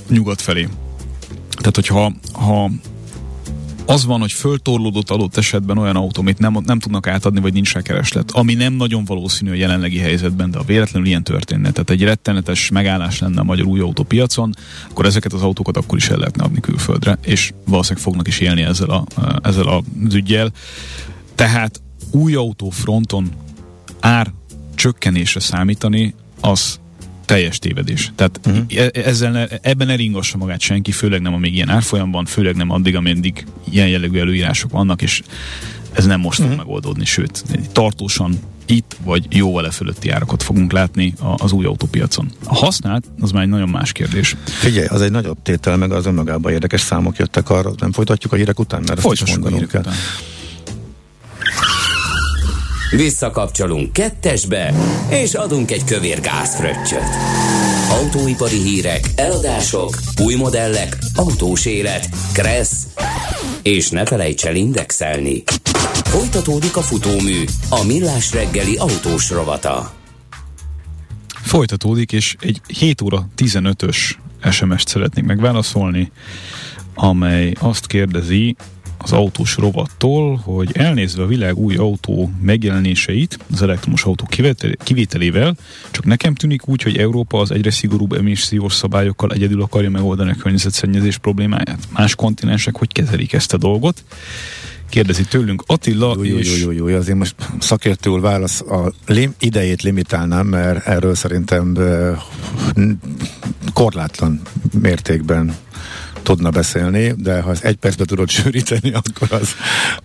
nyugat 0.10 0.42
felé. 0.42 0.68
Tehát, 1.66 1.76
hogyha 1.76 2.12
ha 2.46 2.70
az 3.86 4.06
van, 4.06 4.20
hogy 4.20 4.32
föltorlódott 4.32 5.10
adott 5.10 5.38
esetben 5.38 5.78
olyan 5.78 5.96
autó, 5.96 6.22
amit 6.22 6.38
nem, 6.38 6.58
nem 6.66 6.80
tudnak 6.80 7.08
átadni, 7.08 7.40
vagy 7.40 7.54
nincs 7.54 7.74
rá 7.74 7.82
kereslet, 7.82 8.32
ami 8.32 8.54
nem 8.54 8.74
nagyon 8.74 9.06
valószínű 9.06 9.52
a 9.52 9.54
jelenlegi 9.54 9.98
helyzetben, 9.98 10.52
de 10.52 10.58
a 10.58 10.64
véletlenül 10.64 11.08
ilyen 11.08 11.24
történne, 11.24 11.72
tehát 11.72 11.90
egy 11.90 12.04
rettenetes 12.04 12.70
megállás 12.70 13.20
lenne 13.20 13.40
a 13.40 13.44
magyar 13.44 13.66
új 13.66 13.80
autópiacon, 13.80 14.54
akkor 14.90 15.06
ezeket 15.06 15.34
az 15.34 15.42
autókat 15.42 15.78
akkor 15.78 15.98
is 15.98 16.10
el 16.10 16.18
lehetne 16.18 16.44
adni 16.44 16.60
külföldre, 16.60 17.18
és 17.24 17.54
valószínűleg 17.66 18.04
fognak 18.04 18.28
is 18.28 18.40
élni 18.40 18.62
ezzel, 18.62 18.90
a, 18.90 19.06
ezzel 19.44 19.68
az 19.68 20.14
ügyjel. 20.14 20.52
Tehát 21.36 21.82
új 22.12 22.36
autó 22.36 22.70
fronton 22.70 23.32
ár 24.00 24.32
csökkenésre 24.76 25.40
számítani, 25.40 26.14
az 26.42 26.80
teljes 27.26 27.60
tévedés. 27.60 28.12
Tehát 28.16 28.40
uh-huh. 28.46 28.88
ezzel 28.94 29.48
ebben 29.62 29.88
ne 29.88 29.96
ringassa 29.96 30.38
magát 30.38 30.60
senki, 30.60 30.92
főleg 30.92 31.22
nem 31.22 31.34
a 31.34 31.38
még 31.38 31.54
ilyen 31.54 31.70
árfolyamban, 31.70 32.26
főleg 32.26 32.56
nem 32.56 32.70
addig, 32.70 32.96
ameddig 32.96 33.46
ilyen 33.70 33.88
jellegű 33.88 34.20
előírások 34.20 34.72
vannak, 34.72 35.02
és 35.02 35.22
ez 35.92 36.06
nem 36.06 36.20
most 36.20 36.40
uh-huh. 36.40 36.56
fog 36.56 36.66
megoldódni, 36.66 37.06
sőt, 37.06 37.44
tartósan 37.72 38.40
itt 38.66 38.96
vagy 39.04 39.26
jóval 39.30 39.66
e 39.66 39.72
fölötti 39.72 40.10
árakat 40.10 40.44
fogunk 40.44 40.72
látni 40.72 41.14
az 41.38 41.52
új 41.52 41.66
autópiacon. 41.66 42.32
A 42.44 42.56
használt, 42.56 43.06
az 43.20 43.32
már 43.32 43.44
egy 43.44 43.50
nagyon 43.50 43.70
más 43.70 43.92
kérdés. 43.92 44.36
Figyelj, 44.46 44.88
az 44.88 45.02
egy 45.02 45.12
nagyobb 45.12 45.38
tétel, 45.44 45.78
meg 45.78 45.92
az 45.92 46.06
önmagában 46.06 46.52
érdekes 46.52 46.82
számok 46.82 47.18
jöttek 47.18 47.50
arra, 47.50 47.72
nem 47.78 47.92
folytatjuk 47.92 48.34
a 48.34 48.36
hírek 48.36 48.60
után, 48.60 48.84
mert 48.88 49.00
Folytassuk 49.00 49.28
azt 49.28 49.38
is 49.38 49.44
mondanunk 49.44 49.72
kell. 49.72 49.82
Után. 49.82 49.94
Visszakapcsolunk 52.90 53.94
kettesbe, 53.94 54.74
és 55.10 55.34
adunk 55.34 55.72
egy 55.72 55.84
kövér 55.84 56.22
gázfröccsöt. 56.22 57.10
Autóipari 57.90 58.62
hírek, 58.62 59.10
eladások, 59.16 60.00
új 60.24 60.36
modellek, 60.36 60.98
autós 61.16 61.66
élet, 61.66 62.10
kressz, 62.34 62.84
és 63.64 63.90
ne 63.90 64.06
felejts 64.06 64.46
el 64.46 64.56
indexelni. 64.56 65.44
Folytatódik 66.04 66.78
a 66.78 66.82
futómű, 66.82 67.44
a 67.70 67.84
millás 67.84 68.34
reggeli 68.34 68.76
autós 68.76 69.30
rovata. 69.30 69.94
Folytatódik, 71.28 72.12
és 72.12 72.36
egy 72.40 72.62
7 72.68 73.02
óra 73.02 73.28
15-ös 73.38 73.98
SMS-t 74.52 74.88
szeretnék 74.88 75.26
megválaszolni, 75.26 76.12
amely 76.94 77.54
azt 77.60 77.88
kérdezi, 77.88 78.56
az 79.06 79.12
autós 79.12 79.58
rovattól, 79.58 80.36
hogy 80.36 80.70
elnézve 80.74 81.24
a 81.24 81.28
világ 81.28 81.58
új 81.58 81.76
autó 81.76 82.32
megjelenéseit 82.42 83.40
az 83.54 83.62
elektromos 83.62 84.04
autó 84.04 84.28
kivételével, 84.84 85.56
csak 85.92 86.06
nekem 86.06 86.36
tűnik 86.36 86.68
úgy, 86.68 86.82
hogy 86.82 86.98
Európa 86.98 87.40
az 87.40 87.52
egyre 87.52 87.72
szigorúbb 87.72 88.14
emissziós 88.14 88.74
szabályokkal 88.74 89.32
egyedül 89.32 89.62
akarja 89.62 89.90
megoldani 89.90 90.32
a 90.32 90.36
környezetszennyezés 90.36 91.18
problémáját. 91.18 91.80
Más 91.94 92.16
kontinensek 92.16 92.78
hogy 92.78 92.92
kezelik 92.92 93.34
ezt 93.34 93.54
a 93.54 93.58
dolgot? 93.58 94.04
Kérdezi 94.90 95.24
tőlünk 95.24 95.64
Attila 95.66 96.14
jó, 96.16 96.24
jó, 96.24 96.38
és... 96.38 96.62
Jó, 96.62 96.72
jó, 96.72 96.88
jó, 96.88 96.98
azért 96.98 97.18
most 97.18 97.36
szakértőül 97.60 98.22
válasz 98.22 98.62
a 98.62 98.94
lim- 99.06 99.36
idejét 99.40 99.82
limitálnám, 99.82 100.48
mert 100.48 100.88
erről 100.88 101.16
szerintem 101.16 101.78
korlátlan 103.74 104.42
mértékben 104.82 105.56
tudna 106.26 106.50
beszélni, 106.50 107.14
de 107.18 107.42
ha 107.42 107.52
ezt 107.52 107.64
egy 107.64 107.76
percbe 107.76 108.06
tudod 108.06 108.30
sűríteni, 108.30 108.92
akkor 109.04 109.28
az, 109.32 109.56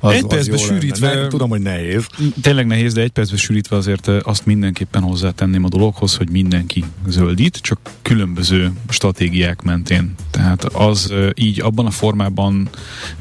az 0.00 0.12
Egy 0.12 0.26
percbe 0.26 0.54
az 0.54 0.60
sűrítve... 0.60 1.14
Ne, 1.14 1.26
tudom, 1.26 1.48
hogy 1.48 1.60
nehéz. 1.60 2.06
Tényleg 2.42 2.66
nehéz, 2.66 2.92
de 2.92 3.00
egy 3.00 3.10
percbe 3.10 3.36
sűrítve 3.36 3.76
azért 3.76 4.08
azt 4.08 4.46
mindenképpen 4.46 5.02
hozzátenném 5.02 5.64
a 5.64 5.68
dologhoz, 5.68 6.16
hogy 6.16 6.30
mindenki 6.30 6.84
zöldít, 7.06 7.56
csak 7.56 7.78
különböző 8.02 8.72
stratégiák 8.88 9.62
mentén. 9.62 10.14
Tehát 10.30 10.64
az 10.64 11.12
így 11.34 11.60
abban 11.60 11.86
a 11.86 11.90
formában 11.90 12.68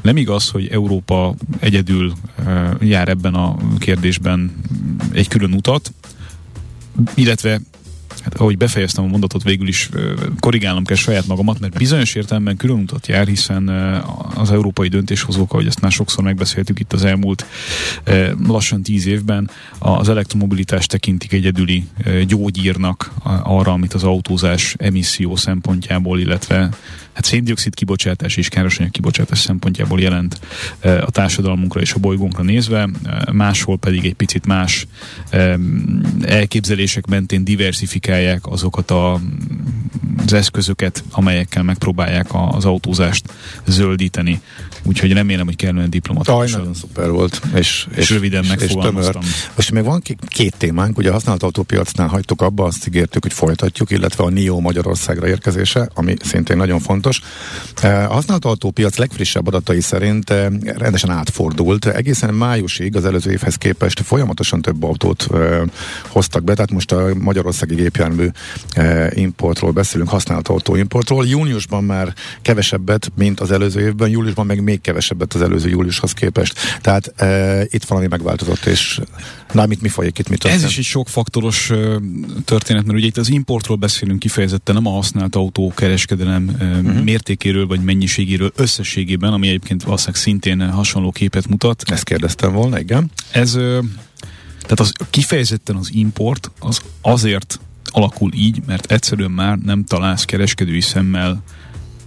nem 0.00 0.16
igaz, 0.16 0.48
hogy 0.48 0.68
Európa 0.68 1.34
egyedül 1.58 2.12
jár 2.80 3.08
ebben 3.08 3.34
a 3.34 3.56
kérdésben 3.78 4.52
egy 5.12 5.28
külön 5.28 5.52
utat, 5.52 5.92
illetve 7.14 7.60
hát 8.22 8.34
ahogy 8.34 8.56
befejeztem 8.56 9.04
a 9.04 9.06
mondatot, 9.06 9.42
végül 9.42 9.68
is 9.68 9.88
korrigálnom 10.40 10.84
kell 10.84 10.96
saját 10.96 11.26
magamat, 11.26 11.60
mert 11.60 11.78
bizonyos 11.78 12.14
értelemben 12.14 12.56
külön 12.56 12.78
utat 12.78 13.06
jár, 13.06 13.26
hiszen 13.26 13.68
az 14.34 14.50
európai 14.50 14.88
döntéshozók, 14.88 15.52
ahogy 15.52 15.66
ezt 15.66 15.80
már 15.80 15.92
sokszor 15.92 16.24
megbeszéltük 16.24 16.80
itt 16.80 16.92
az 16.92 17.04
elmúlt 17.04 17.46
lassan 18.46 18.82
tíz 18.82 19.06
évben, 19.06 19.50
az 19.78 20.08
elektromobilitást 20.08 20.88
tekintik 20.88 21.32
egyedüli 21.32 21.84
gyógyírnak 22.26 23.10
arra, 23.42 23.72
amit 23.72 23.94
az 23.94 24.04
autózás 24.04 24.74
emisszió 24.78 25.36
szempontjából, 25.36 26.20
illetve 26.20 26.68
hát 27.12 27.24
széndiokszid 27.24 27.74
kibocsátás 27.74 28.36
és 28.36 28.48
károsanyag 28.48 28.90
kibocsátás 28.90 29.38
szempontjából 29.38 30.00
jelent 30.00 30.40
a 30.80 31.10
társadalmunkra 31.10 31.80
és 31.80 31.92
a 31.92 31.98
bolygónkra 31.98 32.42
nézve, 32.42 32.88
máshol 33.32 33.78
pedig 33.78 34.04
egy 34.04 34.14
picit 34.14 34.46
más 34.46 34.86
elképzelések 36.22 37.06
mentén 37.06 37.44
diversifikálják 38.10 38.46
azokat 38.46 38.90
a 38.90 39.20
az 40.26 40.32
eszközöket, 40.32 41.04
amelyekkel 41.10 41.62
megpróbálják 41.62 42.26
az 42.50 42.64
autózást 42.64 43.32
zöldíteni. 43.66 44.40
Úgyhogy 44.82 45.12
remélem, 45.12 45.46
hogy 45.46 45.56
kellően 45.56 45.90
diplomatikus. 45.90 46.52
nagyon 46.52 46.74
szuper 46.74 47.10
volt. 47.10 47.40
És, 47.54 47.86
és, 47.90 47.96
és 47.96 48.10
röviden 48.10 48.44
megfogalmaztam. 48.48 49.22
Most 49.56 49.70
még 49.72 49.84
van 49.84 50.02
két 50.26 50.56
témánk, 50.56 50.98
ugye 50.98 51.08
a 51.08 51.12
használt 51.12 51.42
autópiacnál 51.42 52.08
hagytuk 52.08 52.42
abba, 52.42 52.64
azt 52.64 52.86
ígértük, 52.86 53.22
hogy 53.22 53.32
folytatjuk, 53.32 53.90
illetve 53.90 54.24
a 54.24 54.28
NIO 54.28 54.60
Magyarországra 54.60 55.28
érkezése, 55.28 55.88
ami 55.94 56.14
szintén 56.22 56.56
nagyon 56.56 56.80
fontos. 56.80 57.20
A 57.82 57.86
használt 57.86 58.44
autópiac 58.44 58.96
legfrissebb 58.96 59.46
adatai 59.46 59.80
szerint 59.80 60.30
rendesen 60.64 61.10
átfordult. 61.10 61.86
Egészen 61.86 62.34
májusig 62.34 62.96
az 62.96 63.04
előző 63.04 63.30
évhez 63.30 63.54
képest 63.54 64.00
folyamatosan 64.00 64.62
több 64.62 64.82
autót 64.82 65.28
hoztak 66.08 66.44
be, 66.44 66.52
tehát 66.52 66.70
most 66.70 66.92
a 66.92 67.14
magyarországi 67.18 67.74
gépjármű 68.00 68.28
importról 69.14 69.70
beszélünk, 69.70 70.08
használt 70.08 70.48
autóimportról. 70.48 71.26
Júniusban 71.26 71.84
már 71.84 72.14
kevesebbet, 72.42 73.12
mint 73.14 73.40
az 73.40 73.50
előző 73.50 73.80
évben, 73.80 74.08
júliusban 74.08 74.46
meg 74.46 74.62
még 74.62 74.80
kevesebbet 74.80 75.34
az 75.34 75.42
előző 75.42 75.68
júliushoz 75.68 76.12
képest. 76.12 76.54
Tehát 76.80 77.12
e, 77.16 77.62
itt 77.68 77.84
valami 77.84 78.06
megváltozott, 78.06 78.64
és 78.64 79.00
na, 79.52 79.66
mit 79.66 79.80
mi 79.80 79.88
folyik 79.88 80.18
itt, 80.18 80.28
mit 80.28 80.44
Ez 80.44 80.64
is 80.64 80.78
egy 80.78 80.84
sokfaktoros 80.84 81.70
történet, 82.44 82.84
mert 82.84 82.98
ugye 82.98 83.06
itt 83.06 83.16
az 83.16 83.30
importról 83.30 83.76
beszélünk 83.76 84.18
kifejezetten, 84.18 84.74
nem 84.74 84.86
a 84.86 84.90
használt 84.90 85.36
autó 85.36 85.72
kereskedelem 85.76 86.56
uh-huh. 86.60 87.02
mértékéről 87.02 87.66
vagy 87.66 87.80
mennyiségéről 87.80 88.52
összességében, 88.56 89.32
ami 89.32 89.48
egyébként 89.48 89.82
valószínűleg 89.82 90.20
szintén 90.20 90.70
hasonló 90.70 91.10
képet 91.10 91.48
mutat. 91.48 91.82
Ezt 91.86 92.04
kérdeztem 92.04 92.52
volna, 92.52 92.78
igen. 92.78 93.10
Ez 93.30 93.58
tehát 94.62 94.80
az 94.80 94.92
kifejezetten 95.10 95.76
az 95.76 95.90
import 95.92 96.50
az 96.58 96.80
azért 97.00 97.60
alakul 97.90 98.30
így, 98.34 98.62
mert 98.66 98.92
egyszerűen 98.92 99.30
már 99.30 99.58
nem 99.58 99.84
találsz 99.84 100.24
kereskedői 100.24 100.80
szemmel 100.80 101.42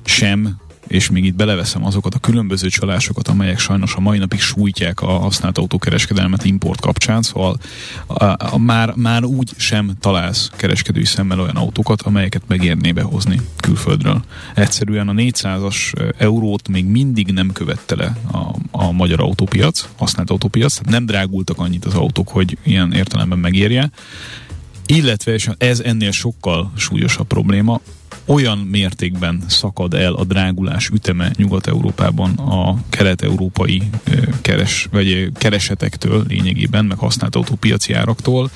sem 0.06 0.62
és 0.88 1.10
még 1.10 1.26
itt 1.26 1.36
beleveszem 1.36 1.86
azokat 1.86 2.16
a 2.16 2.20
különböző 2.20 2.68
csalásokat, 2.68 3.28
amelyek 3.28 3.60
sajnos 3.60 3.96
a 3.96 4.00
mai 4.00 4.18
napig 4.18 4.40
sújtják 4.40 5.02
a 5.02 5.08
használt 5.08 5.58
autókereskedelmet 5.58 6.46
import 6.46 6.82
kapcsán, 6.82 7.22
szóval 7.22 7.58
a, 8.08 8.24
a, 8.24 8.36
a, 8.52 8.58
már, 8.58 8.94
már 8.96 9.24
úgy 9.24 9.52
sem 9.58 9.92
találsz 10.00 10.50
kereskedői 10.56 11.06
szemmel 11.06 11.40
olyan 11.40 11.56
autókat, 11.56 12.02
amelyeket 12.02 12.42
megérné 12.48 12.92
behozni 12.92 13.40
külföldről. 13.58 14.24
Egyszerűen 14.56 15.08
a 15.08 15.14
400-as 15.14 15.94
eurót 16.18 16.68
még 16.68 16.86
mindig 16.86 17.32
nem 17.32 17.52
követte 17.52 17.96
le 17.96 18.18
a, 18.32 18.56
a 18.72 18.92
magyar 18.92 19.20
autópiac, 19.20 19.90
használt 19.98 20.30
autópiac, 20.30 20.74
tehát 20.74 20.92
nem 20.92 21.06
drágultak 21.06 21.60
annyit 21.60 21.86
az 21.86 21.94
autók, 21.94 22.28
hogy 22.28 22.58
ilyen 22.64 22.94
értelemben 22.94 23.40
megérje, 23.40 23.92
illetve, 24.94 25.34
és 25.34 25.50
ez 25.58 25.80
ennél 25.80 26.12
sokkal 26.12 26.72
súlyosabb 26.76 27.28
probléma, 27.28 27.82
olyan 28.26 28.58
mértékben 28.58 29.44
szakad 29.48 29.94
el 29.94 30.14
a 30.14 30.24
drágulás 30.24 30.90
üteme 30.90 31.32
Nyugat-Európában 31.36 32.34
a 32.34 32.78
kelet-európai 32.90 33.82
keres, 34.42 34.88
vagy 34.92 35.32
keresetektől 35.34 36.24
lényegében, 36.28 36.86
meg 36.86 36.98
használt 36.98 37.36
autópiaci 37.36 37.94
áraktól, 37.94 38.50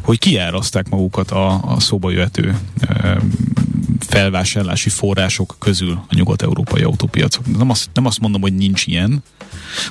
hogy 0.00 0.18
kiáraszták 0.18 0.88
magukat 0.88 1.30
a, 1.30 1.74
a 1.74 1.80
szóba 1.80 2.10
jöhető 2.10 2.58
felvásárlási 3.98 4.88
források 4.88 5.56
közül 5.58 6.04
a 6.08 6.14
nyugat-európai 6.14 6.82
autópiacok. 6.82 7.56
Nem 7.56 7.70
azt, 7.70 7.90
nem 7.94 8.06
azt 8.06 8.20
mondom, 8.20 8.40
hogy 8.40 8.54
nincs 8.54 8.86
ilyen, 8.86 9.22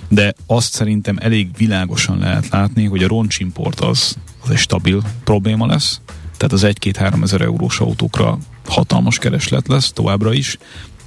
de 0.08 0.34
azt 0.46 0.74
szerintem 0.74 1.18
elég 1.22 1.50
világosan 1.58 2.18
lehet 2.18 2.50
látni, 2.50 2.86
hogy 2.86 3.04
a 3.04 3.08
roncsimport 3.08 3.80
az, 3.80 4.18
az 4.43 4.49
egy 4.49 4.58
stabil 4.58 5.02
probléma 5.23 5.65
lesz, 5.65 6.02
tehát 6.38 6.54
az 6.54 6.65
1-2-3 6.65 7.23
ezer 7.23 7.41
eurós 7.41 7.80
autókra 7.80 8.38
hatalmas 8.65 9.17
kereslet 9.17 9.67
lesz 9.67 9.91
továbbra 9.91 10.34
is, 10.34 10.58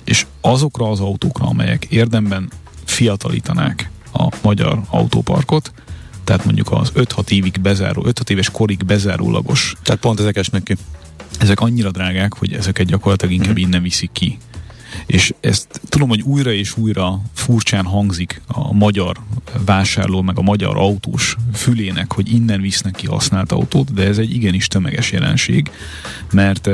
és 0.04 0.26
azokra 0.40 0.90
az 0.90 1.00
autókra, 1.00 1.46
amelyek 1.46 1.84
érdemben 1.84 2.50
fiatalítanák 2.84 3.90
a 4.12 4.28
magyar 4.42 4.80
autóparkot, 4.90 5.72
tehát 6.24 6.44
mondjuk 6.44 6.72
az 6.72 6.92
5-6 6.94 7.30
évig 7.30 7.60
bezáró, 7.60 8.04
5-6 8.08 8.30
éves 8.30 8.50
korig 8.50 8.84
bezárólagos. 8.84 9.74
Tehát 9.82 10.00
pont 10.00 10.20
ezek 10.20 10.36
esnek 10.36 10.62
ki. 10.62 10.76
Ezek 11.38 11.60
annyira 11.60 11.90
drágák, 11.90 12.34
hogy 12.34 12.52
ezeket 12.52 12.86
gyakorlatilag 12.86 13.34
inkább 13.34 13.58
mm. 13.58 13.62
innen 13.62 13.82
viszik 13.82 14.12
ki. 14.12 14.38
És 15.06 15.34
ezt 15.40 15.80
tudom, 15.88 16.08
hogy 16.08 16.20
újra 16.20 16.52
és 16.52 16.76
újra 16.76 17.20
furcsán 17.34 17.84
hangzik 17.84 18.40
a 18.46 18.72
magyar 18.72 19.16
vásárló, 19.64 20.22
meg 20.22 20.38
a 20.38 20.42
magyar 20.42 20.76
autós 20.76 21.36
fülének, 21.54 22.12
hogy 22.12 22.32
innen 22.32 22.60
visznek 22.60 22.94
ki 22.94 23.06
használt 23.06 23.52
autót, 23.52 23.94
de 23.94 24.06
ez 24.06 24.18
egy 24.18 24.34
igenis 24.34 24.66
tömeges 24.66 25.12
jelenség, 25.12 25.70
mert 26.32 26.68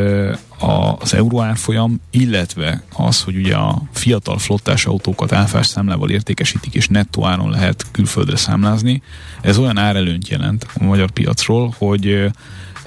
az 0.59 1.15
euróárfolyam, 1.15 2.01
illetve 2.11 2.83
az, 2.93 3.23
hogy 3.23 3.37
ugye 3.37 3.55
a 3.55 3.83
fiatal 3.93 4.39
flottás 4.39 4.87
autókat 4.87 5.33
áfás 5.33 5.67
számlával 5.67 6.11
értékesítik, 6.11 6.75
és 6.75 6.89
nettó 6.89 7.27
áron 7.27 7.51
lehet 7.51 7.85
külföldre 7.91 8.37
számlázni, 8.37 9.03
ez 9.41 9.59
olyan 9.59 9.79
árelőnyt 9.79 10.29
jelent 10.29 10.67
a 10.75 10.85
magyar 10.85 11.11
piacról, 11.11 11.75
hogy 11.79 12.31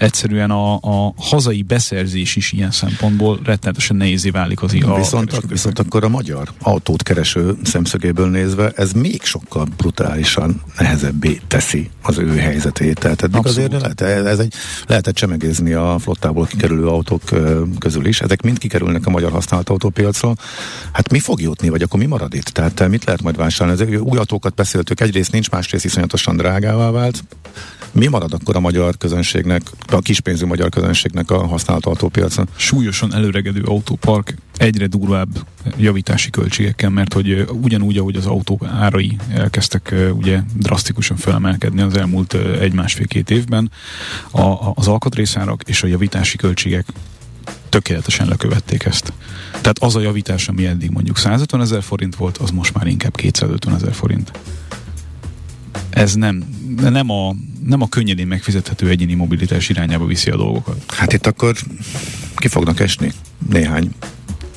egyszerűen 0.02 0.52
a, 0.52 0.74
a 0.74 1.14
hazai 1.18 1.62
beszerzés 1.62 2.36
is 2.36 2.52
ilyen 2.52 2.72
szempontból 2.72 3.40
rettenetesen 3.44 3.96
nehézé 3.96 4.30
válik 4.30 4.62
az 4.62 4.74
ilyen. 4.74 4.96
Viszont, 4.96 5.42
viszont 5.48 5.80
akkor 5.80 6.04
a 6.04 6.10
magyar 6.10 6.52
autót 6.62 7.04
kereső 7.04 7.58
szemszögéből 7.64 8.30
nézve 8.30 8.72
ez 8.76 8.92
még 8.92 9.24
sokkal 9.24 9.68
brutálisan 9.78 10.62
nehezebbé 10.78 11.42
teszi 11.48 11.90
az 12.02 12.18
ő 12.18 12.38
helyzetét. 12.38 13.00
Tehát 13.00 13.22
eddig 13.22 13.46
azért 13.46 13.72
lehet, 13.72 14.02
ez 14.02 14.40
egy, 14.40 14.54
lehetett 14.88 15.16
csemegézni 15.16 15.74
a 15.74 15.96
flottából 16.00 16.46
kikerülő 16.46 16.88
autók 16.88 17.22
közül 17.80 18.06
is. 18.06 18.22
Ezek 18.22 18.42
mind 18.42 18.58
kikerülnek 18.58 19.06
a 19.06 19.10
magyar 19.10 19.32
használt 19.32 19.70
autópiacról. 19.70 20.36
Hát 20.92 21.12
mi 21.12 21.20
fog 21.20 21.42
jutni, 21.42 21.70
vagy 21.70 21.82
akkor 21.82 22.00
mi 22.00 22.06
marad 22.06 22.34
itt? 22.34 22.46
Tehát 22.46 22.88
mit 22.90 23.06
lehet 23.06 23.22
majd 23.22 23.36
vásárolni? 23.36 23.82
Ezek 23.82 24.02
új 24.02 24.18
autókat 24.18 24.54
beszéltük, 24.54 25.00
egyrészt 25.00 25.32
nincs, 25.32 25.50
másrészt 25.50 25.86
iszonyatosan 25.86 26.38
drágává 26.38 26.90
vált. 26.90 27.24
Mi 27.92 28.08
marad 28.08 28.34
akkor 28.34 28.56
a 28.56 28.60
magyar 28.60 28.98
közönségnek, 28.98 29.62
a 29.94 30.00
kispénzű 30.00 30.46
magyar 30.46 30.70
közönségnek 30.70 31.32
a 31.32 31.48
használt 31.48 31.86
autópiacon? 31.86 32.48
Súlyosan 32.56 33.14
előregedő 33.14 33.62
autópark 33.64 34.36
egyre 34.58 34.88
durvább 34.88 35.48
javítási 35.78 36.30
költségekkel, 36.30 36.90
mert 36.90 37.14
hogy 37.14 37.46
ugyanúgy, 37.62 37.98
ahogy 37.98 38.16
az 38.16 38.26
autók 38.26 38.66
árai 38.66 39.18
elkezdtek 39.34 39.96
ugye 40.14 40.40
drasztikusan 40.56 41.18
felemelkedni 41.18 41.82
az 41.82 41.98
elmúlt 41.98 42.34
egy-másfél-két 42.60 43.30
évben, 43.30 43.72
a, 44.32 44.72
az 44.74 44.88
alkatrészárak 44.88 45.64
és 45.66 45.84
a 45.84 45.88
javítási 45.88 46.38
költségek 46.38 46.86
tökéletesen 47.70 48.28
lekövették 48.28 48.84
ezt. 48.84 49.14
Tehát 49.52 49.80
az 49.80 49.96
a 49.96 50.00
javítás, 50.00 50.48
ami 50.48 50.66
eddig 50.66 50.90
mondjuk 50.90 51.18
150 51.18 51.62
ezer 51.62 51.84
forint 51.84 52.16
volt, 52.16 52.38
az 52.38 52.50
most 52.50 52.74
már 52.74 52.88
inkább 52.88 53.16
250 53.16 53.76
ezer 53.76 53.94
forint. 53.94 54.32
Ez 55.92 56.14
nem, 56.14 56.44
nem 56.82 57.10
a 57.10 57.36
nem 57.66 57.82
a 57.82 57.88
könnyedén 57.88 58.28
megfizethető 58.28 58.90
egyéni 58.90 59.14
mobilitás 59.14 59.70
irányába 59.70 60.06
viszi 60.06 60.30
a 60.30 60.36
dolgokat. 60.36 60.84
Hát 60.88 61.14
itt 61.14 61.28
akkor 61.28 61.56
ki 62.36 62.48
fognak 62.48 62.80
esni 62.80 63.12
néhány 63.50 63.90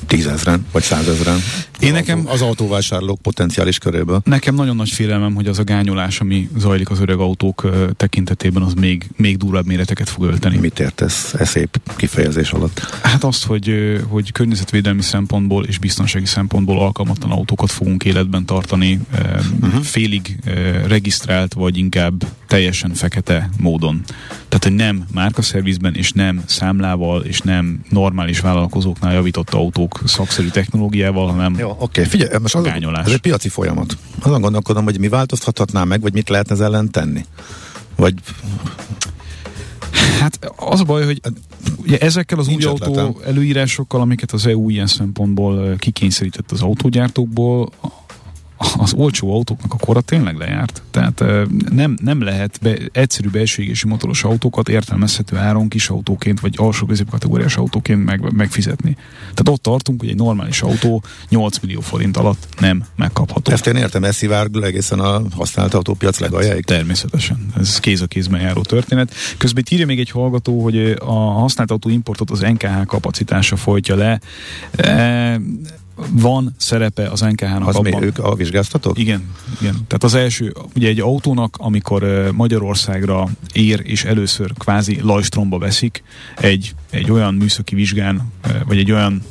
tízezren, 0.07 0.65
vagy 0.71 0.83
százezren. 0.83 1.39
Én 1.79 1.89
az 1.89 1.95
nekem 1.95 2.23
az 2.27 2.41
autóvásárlók 2.41 3.21
potenciális 3.21 3.77
köréből. 3.77 4.21
Nekem 4.23 4.55
nagyon 4.55 4.75
nagy 4.75 4.89
félelmem, 4.89 5.35
hogy 5.35 5.47
az 5.47 5.59
a 5.59 5.63
gányolás, 5.63 6.19
ami 6.19 6.49
zajlik 6.57 6.89
az 6.89 6.99
öreg 6.99 7.17
autók 7.17 7.69
tekintetében, 7.97 8.61
az 8.63 8.73
még, 8.73 9.09
még 9.15 9.37
durvább 9.37 9.65
méreteket 9.65 10.09
fog 10.09 10.23
ölteni. 10.23 10.57
Mit 10.57 10.79
értesz 10.79 11.33
e 11.33 11.45
szép 11.45 11.79
kifejezés 11.95 12.51
alatt? 12.51 12.79
Hát 13.01 13.23
azt, 13.23 13.45
hogy, 13.45 13.97
hogy 14.07 14.31
környezetvédelmi 14.31 15.01
szempontból 15.01 15.65
és 15.65 15.77
biztonsági 15.77 16.25
szempontból 16.25 16.79
alkalmatlan 16.79 17.31
autókat 17.31 17.71
fogunk 17.71 18.03
életben 18.03 18.45
tartani, 18.45 18.99
uh, 19.13 19.19
uh-huh. 19.61 19.83
félig 19.83 20.37
regisztrált, 20.87 21.53
vagy 21.53 21.77
inkább 21.77 22.25
teljesen 22.47 22.93
fekete 22.93 23.49
módon. 23.59 24.01
Tehát, 24.47 24.63
hogy 24.63 24.73
nem 24.73 25.05
márkaszervizben, 25.13 25.95
és 25.95 26.11
nem 26.11 26.43
számlával, 26.45 27.21
és 27.21 27.39
nem 27.39 27.79
normális 27.89 28.39
vállalkozóknál 28.39 29.13
javított 29.13 29.49
autók 29.49 30.01
szakszerű 30.05 30.47
technológiával, 30.47 31.27
hanem 31.27 31.55
Jó, 31.65 31.71
oké, 31.71 31.83
okay. 31.83 32.05
figyelj, 32.05 32.39
most 32.41 32.55
az, 32.55 32.65
ez 33.05 33.11
egy 33.11 33.17
piaci 33.17 33.49
folyamat. 33.49 33.97
Azon 34.21 34.41
gondolkodom, 34.41 34.83
hogy 34.83 34.99
mi 34.99 35.07
változtathatná 35.07 35.83
meg, 35.83 36.01
vagy 36.01 36.13
mit 36.13 36.29
lehetne 36.29 36.53
ez 36.53 36.59
ellen 36.59 36.91
tenni? 36.91 37.25
Vagy 37.95 38.13
Hát 40.19 40.39
az 40.55 40.79
a 40.79 40.83
baj, 40.83 41.05
hogy 41.05 41.21
ugye 41.77 41.97
ezekkel 41.97 42.39
az 42.39 42.47
Nincs 42.47 42.65
új 42.65 42.71
ötletem. 42.71 43.05
autó 43.05 43.21
előírásokkal, 43.21 44.01
amiket 44.01 44.31
az 44.31 44.45
EU 44.45 44.69
ilyen 44.69 44.87
szempontból 44.87 45.75
kikényszerített 45.77 46.51
az 46.51 46.61
autógyártókból, 46.61 47.71
az 48.57 48.93
olcsó 48.93 49.33
autóknak 49.33 49.73
a 49.73 49.77
kora 49.77 50.01
tényleg 50.01 50.37
lejárt. 50.37 50.81
Tehát 50.91 51.23
nem, 51.69 51.97
nem 52.01 52.21
lehet 52.21 52.59
be, 52.61 52.77
egyszerű 52.91 53.29
belső 53.29 53.61
égési 53.61 53.87
motoros 53.87 54.23
autókat 54.23 54.69
értelmezhető 54.69 55.37
áron 55.37 55.67
kis 55.67 55.89
autóként, 55.89 56.39
vagy 56.39 56.53
alsó 56.57 56.85
középkategóriás 56.85 57.57
autóként 57.57 58.05
meg, 58.05 58.33
megfizetni. 58.33 58.97
Tehát 59.19 59.49
ott 59.49 59.61
tartunk, 59.61 59.99
hogy 59.99 60.09
egy 60.09 60.15
normális 60.15 60.61
autó 60.61 61.03
8 61.29 61.59
millió 61.59 61.79
forint 61.79 62.17
alatt 62.17 62.47
nem 62.59 62.83
megkapható. 62.95 63.51
Ezt 63.51 63.67
én 63.67 63.75
értem, 63.75 64.03
ez 64.03 64.15
szivárg 64.15 64.63
egészen 64.63 64.99
a 64.99 65.21
használt 65.35 65.73
autópiac 65.73 66.19
legaljáig. 66.19 66.65
Természetesen. 66.65 67.47
Ez 67.57 67.79
kéz 67.79 68.01
a 68.01 68.07
kézben 68.07 68.41
járó 68.41 68.61
történet. 68.61 69.13
Közben 69.37 69.63
itt 69.65 69.73
írja 69.73 69.85
még 69.85 69.99
egy 69.99 70.09
hallgató, 70.09 70.63
hogy 70.63 70.95
a 70.99 71.13
használt 71.13 71.71
autó 71.71 71.89
importot 71.89 72.31
az 72.31 72.39
NKH 72.39 72.85
kapacitása 72.85 73.55
folytja 73.55 73.95
le. 73.95 74.19
E, 74.75 75.41
van 76.09 76.55
szerepe 76.57 77.07
az 77.09 77.21
NKH-nak 77.21 77.67
az 77.67 77.75
abban. 77.75 77.99
Mi, 77.99 78.05
ők 78.05 78.19
a 78.19 78.35
vizsgáztatók? 78.35 78.99
Igen, 78.99 79.29
igen. 79.61 79.73
Tehát 79.73 80.03
az 80.03 80.13
első, 80.13 80.53
ugye 80.75 80.87
egy 80.87 80.99
autónak, 80.99 81.55
amikor 81.59 82.29
Magyarországra 82.33 83.27
ér, 83.53 83.81
és 83.83 84.03
először 84.03 84.53
kvázi 84.57 84.99
lajstromba 85.01 85.57
veszik, 85.57 86.03
egy, 86.37 86.75
egy 86.89 87.11
olyan 87.11 87.33
műszaki 87.33 87.75
vizsgán, 87.75 88.31
vagy 88.67 88.77
egy 88.77 88.91
olyan 88.91 89.21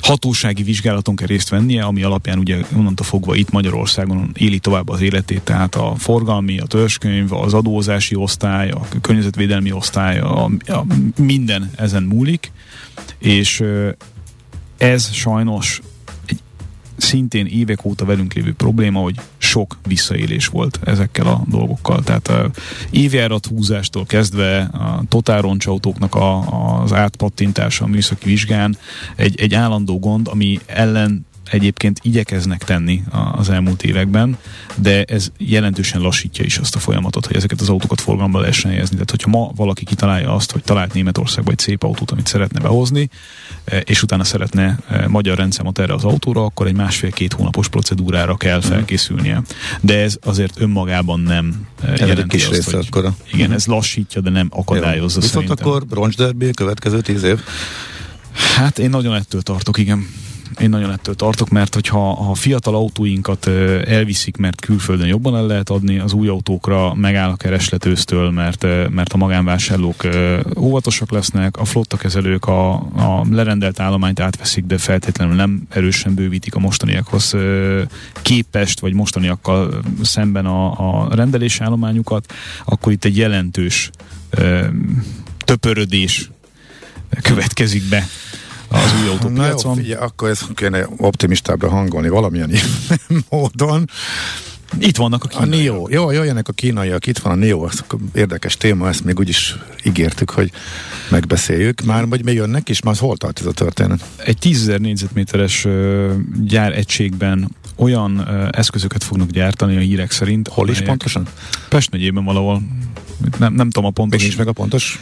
hatósági 0.00 0.62
vizsgálaton 0.62 1.16
kell 1.16 1.26
részt 1.26 1.48
vennie, 1.48 1.82
ami 1.82 2.02
alapján 2.02 2.38
ugye 2.38 2.58
onnantól 2.76 3.06
fogva 3.06 3.34
itt 3.34 3.50
Magyarországon 3.50 4.30
éli 4.34 4.58
tovább 4.58 4.88
az 4.88 5.00
életét, 5.00 5.42
tehát 5.42 5.74
a 5.74 5.94
forgalmi, 5.98 6.58
a 6.58 6.66
törzskönyv, 6.66 7.32
az 7.32 7.54
adózási 7.54 8.14
osztály, 8.14 8.70
a 8.70 8.86
környezetvédelmi 9.00 9.72
osztály, 9.72 10.18
a, 10.18 10.44
a 10.66 10.84
minden 11.16 11.70
ezen 11.76 12.02
múlik, 12.02 12.52
és 13.18 13.62
ez 14.78 15.12
sajnos 15.12 15.80
szintén 17.00 17.46
évek 17.46 17.84
óta 17.84 18.04
velünk 18.04 18.32
lévő 18.32 18.54
probléma, 18.54 19.00
hogy 19.00 19.14
sok 19.38 19.78
visszaélés 19.86 20.46
volt 20.46 20.78
ezekkel 20.84 21.26
a 21.26 21.42
dolgokkal. 21.48 22.02
Tehát 22.02 22.28
a 22.28 22.50
évjárat 22.90 23.46
húzástól 23.46 24.06
kezdve 24.06 24.60
a 24.60 25.02
totálroncsautóknak 25.08 26.14
a, 26.14 26.80
az 26.82 26.92
átpattintása 26.92 27.84
a 27.84 27.88
műszaki 27.88 28.28
vizsgán 28.28 28.76
egy, 29.16 29.40
egy 29.40 29.54
állandó 29.54 29.98
gond, 29.98 30.28
ami 30.28 30.58
ellen 30.66 31.26
egyébként 31.50 32.00
igyekeznek 32.02 32.64
tenni 32.64 33.02
az 33.32 33.48
elmúlt 33.48 33.82
években, 33.82 34.38
de 34.74 35.04
ez 35.04 35.30
jelentősen 35.38 36.00
lassítja 36.00 36.44
is 36.44 36.58
azt 36.58 36.76
a 36.76 36.78
folyamatot, 36.78 37.26
hogy 37.26 37.36
ezeket 37.36 37.60
az 37.60 37.68
autókat 37.68 38.00
forgalomba 38.00 38.40
lehessen 38.40 38.70
helyezni. 38.70 38.92
Tehát, 38.92 39.10
hogyha 39.10 39.30
ma 39.30 39.52
valaki 39.56 39.84
kitalálja 39.84 40.34
azt, 40.34 40.52
hogy 40.52 40.62
talált 40.62 40.94
Németországban 40.94 41.52
egy 41.52 41.58
szép 41.58 41.82
autót, 41.82 42.10
amit 42.10 42.26
szeretne 42.26 42.60
behozni, 42.60 43.08
e, 43.64 43.78
és 43.78 44.02
utána 44.02 44.24
szeretne 44.24 44.78
e, 44.88 45.08
magyar 45.08 45.36
rendszámot 45.36 45.78
erre 45.78 45.94
az 45.94 46.04
autóra, 46.04 46.44
akkor 46.44 46.66
egy 46.66 46.76
másfél-két 46.76 47.32
hónapos 47.32 47.68
procedúrára 47.68 48.36
kell 48.36 48.58
mhm. 48.58 48.66
felkészülnie. 48.66 49.42
De 49.80 50.00
ez 50.00 50.16
azért 50.22 50.60
önmagában 50.60 51.20
nem 51.20 51.66
e, 51.82 51.94
jelenti 51.96 52.28
kis 52.28 52.46
azt, 52.46 52.54
része 52.54 52.76
hogy, 52.76 52.86
akkor. 52.90 53.12
Igen, 53.32 53.52
ez 53.52 53.66
lassítja, 53.66 54.20
de 54.20 54.30
nem 54.30 54.48
akadályozza 54.50 55.18
Jó. 55.20 55.26
Viszont 55.26 55.46
szerintem. 55.46 55.68
akkor 55.68 55.84
roncsderbi 55.90 56.50
következő 56.50 57.00
tíz 57.00 57.22
év? 57.22 57.40
Hát 58.56 58.78
én 58.78 58.90
nagyon 58.90 59.14
ettől 59.14 59.42
tartok, 59.42 59.78
igen 59.78 60.06
én 60.58 60.68
nagyon 60.68 60.90
ettől 60.90 61.14
tartok, 61.14 61.48
mert 61.48 61.74
hogyha 61.74 62.10
a 62.10 62.34
fiatal 62.34 62.74
autóinkat 62.74 63.46
elviszik, 63.86 64.36
mert 64.36 64.60
külföldön 64.60 65.06
jobban 65.06 65.36
el 65.36 65.46
lehet 65.46 65.70
adni, 65.70 65.98
az 65.98 66.12
új 66.12 66.28
autókra 66.28 66.94
megáll 66.94 67.30
a 67.30 67.36
kereslet 67.36 67.84
ősztől, 67.84 68.30
mert, 68.30 68.66
mert 68.90 69.12
a 69.12 69.16
magánvásárlók 69.16 70.08
óvatosak 70.58 71.10
lesznek, 71.10 71.56
a 71.56 71.64
flottakezelők 71.64 72.44
a, 72.44 72.72
a 72.74 73.26
lerendelt 73.30 73.80
állományt 73.80 74.20
átveszik, 74.20 74.64
de 74.64 74.78
feltétlenül 74.78 75.34
nem 75.34 75.62
erősen 75.68 76.14
bővítik 76.14 76.54
a 76.54 76.58
mostaniakhoz 76.58 77.34
képest, 78.22 78.80
vagy 78.80 78.92
mostaniakkal 78.92 79.82
szemben 80.02 80.46
a, 80.46 80.70
a 80.70 81.14
rendelés 81.14 81.60
állományukat, 81.60 82.32
akkor 82.64 82.92
itt 82.92 83.04
egy 83.04 83.16
jelentős 83.16 83.90
töpörödés 85.44 86.30
következik 87.22 87.88
be 87.88 88.06
az 88.70 88.94
új 89.02 89.08
autópiacon. 89.08 89.32
Na 89.32 89.46
jó, 89.46 89.72
figyelj, 89.72 90.02
akkor 90.02 90.28
ezt 90.28 90.54
kéne 90.54 90.86
optimistábbra 90.96 91.68
hangolni 91.68 92.08
valamilyen 92.08 92.50
módon. 93.30 93.90
Itt 94.78 94.96
vannak 94.96 95.24
a 95.24 95.28
kínaiak. 95.28 95.52
A 95.52 95.56
Nio. 95.56 95.86
Jó, 95.90 96.10
jöjjenek 96.10 96.48
a 96.48 96.52
kínaiak, 96.52 97.06
itt 97.06 97.18
van 97.18 97.32
a 97.32 97.36
Nio, 97.36 97.66
ez 97.66 97.84
érdekes 98.14 98.56
téma, 98.56 98.88
ezt 98.88 99.04
még 99.04 99.18
úgyis 99.18 99.56
ígértük, 99.82 100.30
hogy 100.30 100.50
megbeszéljük. 101.10 101.82
Már 101.82 102.08
vagy 102.08 102.24
mi 102.24 102.32
jönnek, 102.32 102.68
és 102.68 102.82
már 102.82 102.96
hol 102.96 103.16
tart 103.16 103.40
ez 103.40 103.46
a 103.46 103.52
történet? 103.52 104.04
Egy 104.16 104.38
10.000 104.42 104.78
négyzetméteres 104.78 105.64
uh, 105.64 106.10
gyáregységben 106.44 107.56
olyan 107.76 108.18
uh, 108.18 108.48
eszközöket 108.50 109.04
fognak 109.04 109.30
gyártani 109.30 109.76
a 109.76 109.80
hírek 109.80 110.10
szerint. 110.10 110.48
Hol 110.48 110.68
is 110.68 110.80
pontosan? 110.80 111.26
Pest 111.68 111.90
megyében 111.90 112.24
valahol 112.24 112.62
nem, 113.38 113.54
nem 113.54 113.70
tudom 113.70 113.88
a 113.88 113.92
pontos. 113.92 114.22
Nincs 114.22 114.38
meg 114.38 114.46
a 114.46 114.52
pontos? 114.52 115.00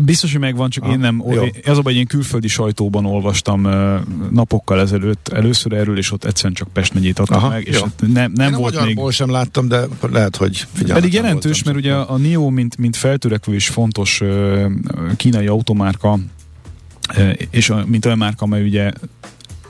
Biztos, 0.00 0.30
hogy 0.30 0.40
megvan, 0.40 0.70
csak 0.70 0.84
ah, 0.84 0.90
én 0.90 0.98
nem. 0.98 1.22
Jó. 1.30 1.42
Az 1.64 1.80
a 1.84 1.90
én 1.90 2.06
külföldi 2.06 2.48
sajtóban 2.48 3.06
olvastam 3.06 3.60
napokkal 4.30 4.80
ezelőtt 4.80 5.28
először 5.28 5.72
erről, 5.72 5.98
és 5.98 6.12
ott 6.12 6.24
egyszerűen 6.24 6.54
csak 6.54 6.68
Pest 6.72 6.94
megyét 6.94 7.18
adtak 7.18 7.36
Aha, 7.36 7.48
meg, 7.48 7.66
és 7.66 7.82
nem, 8.12 8.32
nem 8.34 8.52
én 8.52 8.58
volt 8.58 8.84
még... 8.84 9.10
sem 9.10 9.30
láttam, 9.30 9.68
de 9.68 9.80
lehet, 10.10 10.36
hogy 10.36 10.66
Pedig 10.86 11.12
jelentős, 11.12 11.62
mert 11.62 11.76
ugye 11.76 11.94
a 11.94 12.16
NIO, 12.16 12.50
mint, 12.50 12.76
mint 12.76 12.96
feltörekvő 12.96 13.54
és 13.54 13.68
fontos 13.68 14.22
kínai 15.16 15.46
automárka, 15.46 16.18
és 17.50 17.70
a, 17.70 17.84
mint 17.86 18.04
olyan 18.04 18.18
márka, 18.18 18.44
amely 18.44 18.62
ugye 18.62 18.92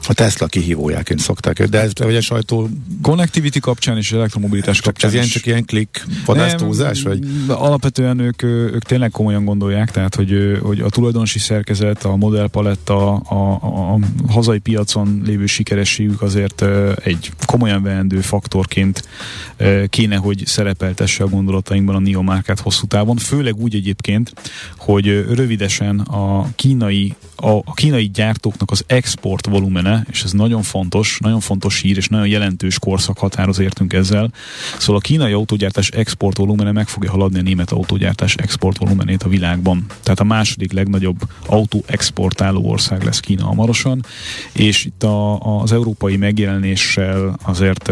a 0.09 0.13
Tesla 0.13 0.47
kihívójáként 0.47 1.19
szokták, 1.19 1.63
de 1.63 1.81
ez 1.81 1.91
ugye 2.03 2.21
sajtó... 2.21 2.69
Connectivity 3.01 3.59
kapcsán 3.59 3.97
és 3.97 4.11
elektromobilitás 4.11 4.81
kapcsán 4.81 5.09
Ez 5.09 5.15
ilyen 5.15 5.27
csak 5.27 5.45
ilyen 5.45 5.65
klik 5.65 6.05
vadásztózás? 6.25 7.01
Vagy? 7.01 7.27
Alapvetően 7.47 8.19
ők, 8.19 8.43
ők 8.43 8.83
tényleg 8.83 9.11
komolyan 9.11 9.45
gondolják, 9.45 9.91
tehát 9.91 10.15
hogy, 10.15 10.59
hogy 10.61 10.79
a 10.79 10.89
tulajdonosi 10.89 11.39
szerkezet, 11.39 12.03
a 12.03 12.15
modellpaletta, 12.15 13.15
a, 13.15 13.59
a, 13.61 13.93
a 13.93 13.99
hazai 14.27 14.59
piacon 14.59 15.21
lévő 15.25 15.45
sikerességük 15.45 16.21
azért 16.21 16.65
egy 17.03 17.31
komolyan 17.45 17.83
veendő 17.83 18.21
faktorként 18.21 19.03
kéne, 19.89 20.15
hogy 20.15 20.45
szerepeltesse 20.45 21.23
a 21.23 21.27
gondolatainkban 21.27 21.95
a 21.95 21.99
NIO 21.99 22.21
márkát 22.21 22.59
hosszú 22.59 22.85
távon, 22.85 23.17
főleg 23.17 23.55
úgy 23.55 23.75
egyébként, 23.75 24.33
hogy 24.77 25.05
rövidesen 25.33 25.99
a 25.99 26.47
kínai, 26.55 27.15
a, 27.35 27.49
a 27.49 27.73
kínai 27.73 28.09
gyártóknak 28.13 28.71
az 28.71 28.83
export 28.87 29.45
volumene 29.45 29.98
és 30.11 30.23
ez 30.23 30.31
nagyon 30.31 30.61
fontos, 30.61 31.17
nagyon 31.21 31.39
fontos 31.39 31.81
hír, 31.81 31.97
és 31.97 32.07
nagyon 32.07 32.27
jelentős 32.27 32.79
korszak 32.79 33.17
határoz 33.17 33.59
értünk 33.59 33.93
ezzel. 33.93 34.31
Szóval 34.77 34.95
a 34.95 34.99
kínai 34.99 35.31
autógyártás 35.31 35.89
exportvolumene 35.89 36.71
meg 36.71 36.87
fogja 36.87 37.11
haladni 37.11 37.39
a 37.39 37.41
német 37.41 37.71
autógyártás 37.71 38.35
exportvolumenét 38.35 39.23
a 39.23 39.29
világban. 39.29 39.85
Tehát 40.03 40.19
a 40.19 40.23
második 40.23 40.71
legnagyobb 40.71 41.17
autó 41.45 41.83
exportáló 41.85 42.69
ország 42.69 43.03
lesz 43.03 43.19
Kína 43.19 43.45
hamarosan, 43.45 44.05
és 44.53 44.85
itt 44.85 45.03
a, 45.03 45.39
az 45.61 45.71
európai 45.71 46.17
megjelenéssel 46.17 47.37
azért 47.43 47.91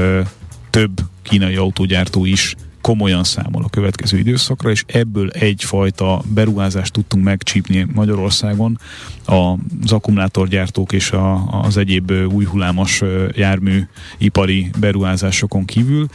több 0.69 1.01
kínai 1.21 1.55
autógyártó 1.55 2.25
is 2.25 2.55
komolyan 2.87 3.23
számol 3.23 3.63
a 3.63 3.69
következő 3.69 4.17
időszakra, 4.17 4.69
és 4.69 4.83
ebből 4.87 5.29
egyfajta 5.29 6.21
beruházást 6.33 6.93
tudtunk 6.93 7.23
megcsípni 7.23 7.87
Magyarországon 7.93 8.79
az 9.25 9.91
akkumulátorgyártók 9.91 10.91
és 10.93 11.11
a, 11.11 11.47
az 11.61 11.77
egyéb 11.77 12.11
új 12.11 12.45
hullámos 12.45 13.01
jármű 13.31 13.87
ipari 14.17 14.69
beruházásokon 14.79 15.65
kívül. 15.65 16.07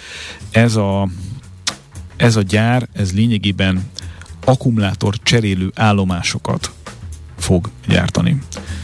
Ez 0.51 0.77
a, 0.77 1.09
ez 2.17 2.37
a 2.37 2.43
gyár, 2.43 2.89
ez 2.93 3.13
lényegében 3.13 3.91
akkumulátor 4.45 5.15
cserélő 5.23 5.71
állomásokat 5.75 6.73
fog 7.39 7.71
gyártani. 7.89 8.39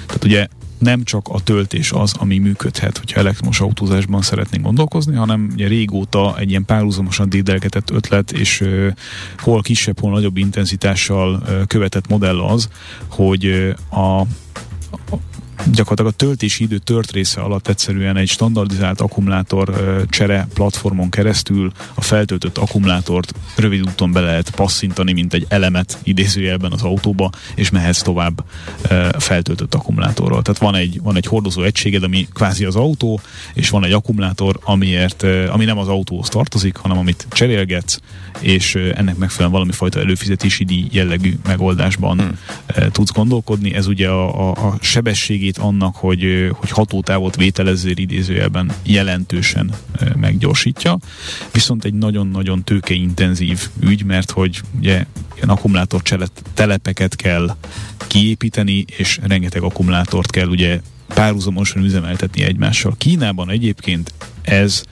Tehát 0.06 0.24
ugye 0.24 0.46
nem 0.78 1.04
csak 1.04 1.28
a 1.28 1.40
töltés 1.40 1.92
az, 1.92 2.14
ami 2.18 2.38
működhet, 2.38 2.98
hogyha 2.98 3.20
elektromos 3.20 3.60
autózásban 3.60 4.22
szeretnénk 4.22 4.64
gondolkozni, 4.64 5.14
hanem 5.14 5.48
ugye 5.52 5.68
régóta 5.68 6.38
egy 6.38 6.50
ilyen 6.50 6.64
párhuzamosan 6.64 7.28
dédelgetett 7.28 7.90
ötlet, 7.90 8.32
és 8.32 8.60
uh, 8.60 8.86
hol 9.38 9.62
kisebb, 9.62 10.00
hol 10.00 10.10
nagyobb 10.10 10.36
intenzitással 10.36 11.34
uh, 11.34 11.66
követett 11.66 12.08
modell 12.08 12.40
az, 12.40 12.68
hogy 13.08 13.46
uh, 13.46 14.20
a, 14.20 14.26
gyakorlatilag 15.72 16.12
a 16.12 16.16
töltési 16.16 16.64
idő 16.64 16.78
tört 16.78 17.12
része 17.12 17.40
alatt 17.40 17.68
egyszerűen 17.68 18.16
egy 18.16 18.28
standardizált 18.28 19.00
akkumulátor 19.00 19.74
csere 20.10 20.48
platformon 20.54 21.10
keresztül 21.10 21.72
a 21.94 22.00
feltöltött 22.00 22.58
akkumulátort 22.58 23.34
rövid 23.56 23.80
úton 23.80 24.12
be 24.12 24.20
lehet 24.20 24.50
passzintani, 24.50 25.12
mint 25.12 25.34
egy 25.34 25.46
elemet 25.48 25.98
idézőjelben 26.02 26.72
az 26.72 26.82
autóba, 26.82 27.30
és 27.54 27.70
mehetsz 27.70 28.02
tovább 28.02 28.44
feltöltött 29.18 29.74
akkumulátorral. 29.74 30.42
Tehát 30.42 30.60
van 30.60 30.74
egy, 30.74 31.00
van 31.02 31.16
egy 31.16 31.26
hordozó 31.26 31.62
egységed, 31.62 32.02
ami 32.02 32.28
kvázi 32.32 32.64
az 32.64 32.76
autó, 32.76 33.20
és 33.54 33.70
van 33.70 33.84
egy 33.84 33.92
akkumulátor, 33.92 34.58
amiért, 34.62 35.22
ami 35.48 35.64
nem 35.64 35.78
az 35.78 35.88
autóhoz 35.88 36.28
tartozik, 36.28 36.76
hanem 36.76 36.98
amit 36.98 37.26
cserélgetsz, 37.30 37.98
és 38.40 38.74
ennek 38.74 39.16
megfelelően 39.16 39.52
valami 39.52 39.72
fajta 39.72 40.00
előfizetési 40.00 40.64
díj 40.64 40.88
jellegű 40.90 41.34
megoldásban 41.46 42.20
hmm. 42.20 42.90
tudsz 42.92 43.12
gondolkodni. 43.12 43.74
Ez 43.74 43.86
ugye 43.86 44.08
a, 44.08 44.50
a, 44.50 44.66
a 44.66 44.78
sebességét 44.80 45.57
annak, 45.58 45.96
hogy, 45.96 46.50
hogy 46.52 46.70
hatótávot 46.70 47.36
vételezzél 47.36 47.96
idézőjelben 47.96 48.72
jelentősen 48.82 49.70
meggyorsítja, 50.16 50.98
viszont 51.52 51.84
egy 51.84 51.94
nagyon-nagyon 51.94 52.64
tőkeintenzív 52.64 53.68
ügy, 53.80 54.04
mert 54.04 54.30
hogy 54.30 54.60
ugye 54.78 55.04
ilyen 55.36 55.48
akkumulátor 55.48 56.02
telepeket 56.54 57.16
kell 57.16 57.56
kiépíteni, 58.06 58.84
és 58.96 59.18
rengeteg 59.26 59.62
akkumulátort 59.62 60.30
kell 60.30 60.48
ugye 60.48 60.80
párhuzamosan 61.14 61.84
üzemeltetni 61.84 62.42
egymással. 62.42 62.94
Kínában 62.98 63.50
egyébként 63.50 64.12
ez 64.42 64.82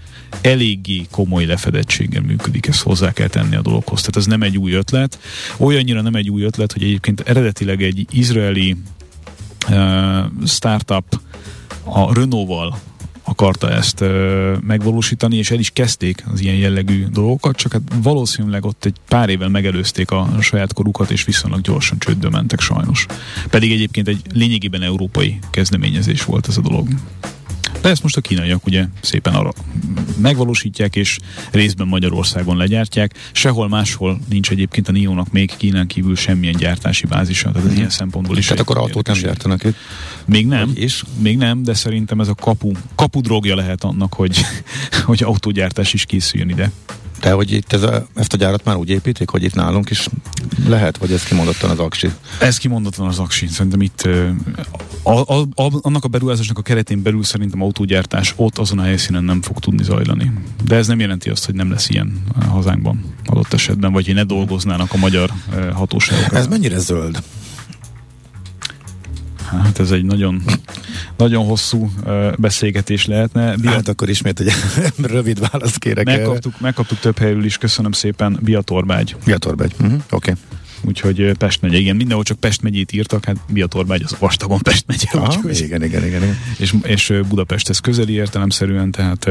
eléggé 0.40 1.06
komoly 1.10 1.44
lefedettséggel 1.44 2.22
működik, 2.22 2.66
ezt 2.66 2.82
hozzá 2.82 3.12
kell 3.12 3.28
tenni 3.28 3.56
a 3.56 3.62
dologhoz. 3.62 4.00
Tehát 4.00 4.16
ez 4.16 4.26
nem 4.26 4.42
egy 4.42 4.58
új 4.58 4.72
ötlet. 4.72 5.18
Olyannyira 5.56 6.00
nem 6.00 6.14
egy 6.14 6.30
új 6.30 6.42
ötlet, 6.42 6.72
hogy 6.72 6.82
egyébként 6.82 7.20
eredetileg 7.20 7.82
egy 7.82 8.06
izraeli 8.10 8.76
startup 10.46 11.20
a 11.84 12.14
Renault-val 12.14 12.78
akarta 13.28 13.70
ezt 13.70 14.04
megvalósítani, 14.60 15.36
és 15.36 15.50
el 15.50 15.58
is 15.58 15.70
kezdték 15.70 16.24
az 16.32 16.40
ilyen 16.40 16.56
jellegű 16.56 17.06
dolgokat, 17.06 17.56
csak 17.56 17.72
hát 17.72 17.82
valószínűleg 18.02 18.64
ott 18.64 18.84
egy 18.84 18.96
pár 19.08 19.28
évvel 19.28 19.48
megelőzték 19.48 20.10
a 20.10 20.28
saját 20.40 20.72
korukat, 20.72 21.10
és 21.10 21.24
viszonylag 21.24 21.60
gyorsan 21.60 21.98
csődbe 21.98 22.30
mentek 22.30 22.60
sajnos. 22.60 23.06
Pedig 23.50 23.72
egyébként 23.72 24.08
egy 24.08 24.20
lényegében 24.32 24.82
európai 24.82 25.38
kezdeményezés 25.50 26.24
volt 26.24 26.48
ez 26.48 26.56
a 26.56 26.60
dolog. 26.60 26.88
De 27.80 27.88
ezt 27.88 28.02
most 28.02 28.16
a 28.16 28.20
kínaiak 28.20 28.66
ugye 28.66 28.86
szépen 29.00 29.34
arra 29.34 29.52
megvalósítják, 30.20 30.96
és 30.96 31.18
részben 31.50 31.86
Magyarországon 31.86 32.56
legyártják. 32.56 33.14
Sehol 33.32 33.68
máshol 33.68 34.20
nincs 34.28 34.50
egyébként 34.50 34.88
a 34.88 34.92
Niónak 34.92 35.32
még 35.32 35.56
Kínán 35.56 35.86
kívül 35.86 36.16
semmilyen 36.16 36.56
gyártási 36.56 37.06
bázisa, 37.06 37.48
tehát 37.48 37.56
ez 37.56 37.64
hmm. 37.66 37.76
ilyen 37.76 37.90
szempontból 37.90 38.36
is. 38.36 38.46
Tehát 38.46 38.60
akkor 38.60 38.78
autót 38.78 39.06
nem 39.06 39.16
gyártanak 39.16 39.64
itt? 39.64 39.76
Még 40.24 40.46
nem, 40.46 40.70
és? 40.74 41.02
még 41.18 41.36
nem, 41.36 41.62
de 41.62 41.74
szerintem 41.74 42.20
ez 42.20 42.28
a 42.28 42.34
kapu, 42.34 42.72
kapu 42.94 43.20
drogja 43.20 43.54
lehet 43.54 43.84
annak, 43.84 44.14
hogy, 44.14 44.40
hogy 45.06 45.22
autógyártás 45.22 45.92
is 45.92 46.04
készüljön 46.04 46.48
ide. 46.48 46.70
De 47.20 47.32
hogy 47.32 47.52
itt 47.52 47.72
ez 47.72 47.82
a, 47.82 48.06
ezt 48.14 48.32
a 48.32 48.36
gyárat 48.36 48.64
már 48.64 48.76
úgy 48.76 48.90
építik, 48.90 49.28
hogy 49.28 49.42
itt 49.42 49.54
nálunk 49.54 49.90
is 49.90 50.08
lehet, 50.66 50.96
vagy 50.96 51.12
ez 51.12 51.22
kimondottan 51.22 51.70
az 51.70 51.78
aksi? 51.78 52.10
Ez 52.40 52.56
kimondottan 52.58 53.06
az 53.06 53.18
aksi. 53.18 53.46
Szerintem 53.46 53.80
itt 53.80 54.08
a, 55.02 55.10
a, 55.10 55.40
a, 55.54 55.70
annak 55.80 56.04
a 56.04 56.08
beruházásnak 56.08 56.58
a 56.58 56.62
keretén 56.62 57.02
belül 57.02 57.24
szerintem 57.24 57.62
autógyártás 57.62 58.32
ott 58.36 58.58
azon 58.58 58.78
a 58.78 58.82
helyszínen 58.82 59.24
nem 59.24 59.42
fog 59.42 59.58
tudni 59.58 59.82
zajlani. 59.82 60.32
De 60.64 60.76
ez 60.76 60.86
nem 60.86 61.00
jelenti 61.00 61.30
azt, 61.30 61.44
hogy 61.44 61.54
nem 61.54 61.70
lesz 61.70 61.88
ilyen 61.88 62.22
hazánkban 62.48 63.14
adott 63.26 63.52
esetben, 63.52 63.92
vagy 63.92 64.06
hogy 64.06 64.14
ne 64.14 64.24
dolgoznának 64.24 64.92
a 64.92 64.96
magyar 64.96 65.30
hatóságok. 65.74 66.34
Ez 66.34 66.46
mennyire 66.46 66.78
zöld? 66.78 67.22
Hát 69.50 69.78
ez 69.78 69.90
egy 69.90 70.04
nagyon, 70.04 70.42
nagyon 71.16 71.44
hosszú 71.44 71.90
beszélgetés 72.36 73.06
lehetne. 73.06 73.56
Bia... 73.56 73.70
Hát 73.70 73.88
akkor 73.88 74.08
ismét 74.08 74.40
egy 74.40 74.52
rövid 75.14 75.48
választ 75.50 75.78
kérek. 75.78 76.04
Megkaptuk, 76.04 76.60
megkaptuk 76.60 76.98
több 76.98 77.18
helyről 77.18 77.44
is, 77.44 77.58
köszönöm 77.58 77.92
szépen, 77.92 78.38
Biatorbágy. 78.42 79.16
Biatorbágy, 79.24 79.72
uh-huh. 79.80 79.92
oké. 80.10 80.30
Okay. 80.30 80.34
Úgyhogy 80.82 81.32
Pest 81.38 81.62
megye, 81.62 81.78
igen, 81.78 81.96
mindenhol 81.96 82.24
csak 82.24 82.40
Pest 82.40 82.62
megyét 82.62 82.92
írtak, 82.92 83.24
hát 83.24 83.36
Biatorbágy 83.48 84.02
az 84.02 84.16
vastagon 84.18 84.58
Pest 84.58 84.84
megye. 84.86 85.04
Aha, 85.12 85.34
úgyhogy, 85.36 85.60
igen, 85.60 85.82
igen, 85.82 86.04
igen, 86.06 86.22
igen. 86.22 86.38
És, 86.58 86.74
és 86.82 87.12
Budapesthez 87.28 87.78
közeli 87.78 88.12
értelemszerűen, 88.12 88.90
tehát 88.90 89.24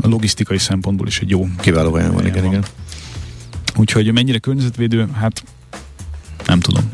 a 0.00 0.08
logisztikai 0.08 0.58
szempontból 0.58 1.06
is 1.06 1.20
egy 1.20 1.30
jó. 1.30 1.48
Kiváló 1.60 1.92
olyan 1.92 2.12
van, 2.12 2.26
igen, 2.26 2.42
van. 2.42 2.52
igen. 2.52 2.64
Úgyhogy 3.76 4.12
mennyire 4.12 4.38
környezetvédő, 4.38 5.08
hát 5.14 5.42
nem 6.46 6.60
tudom. 6.60 6.90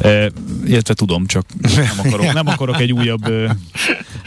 E, 0.00 0.30
illetve 0.64 0.94
tudom, 0.94 1.26
csak 1.26 1.46
nem 1.76 1.98
akarok, 2.06 2.32
nem 2.32 2.46
akarok 2.46 2.80
egy 2.80 2.92
újabb, 2.92 3.26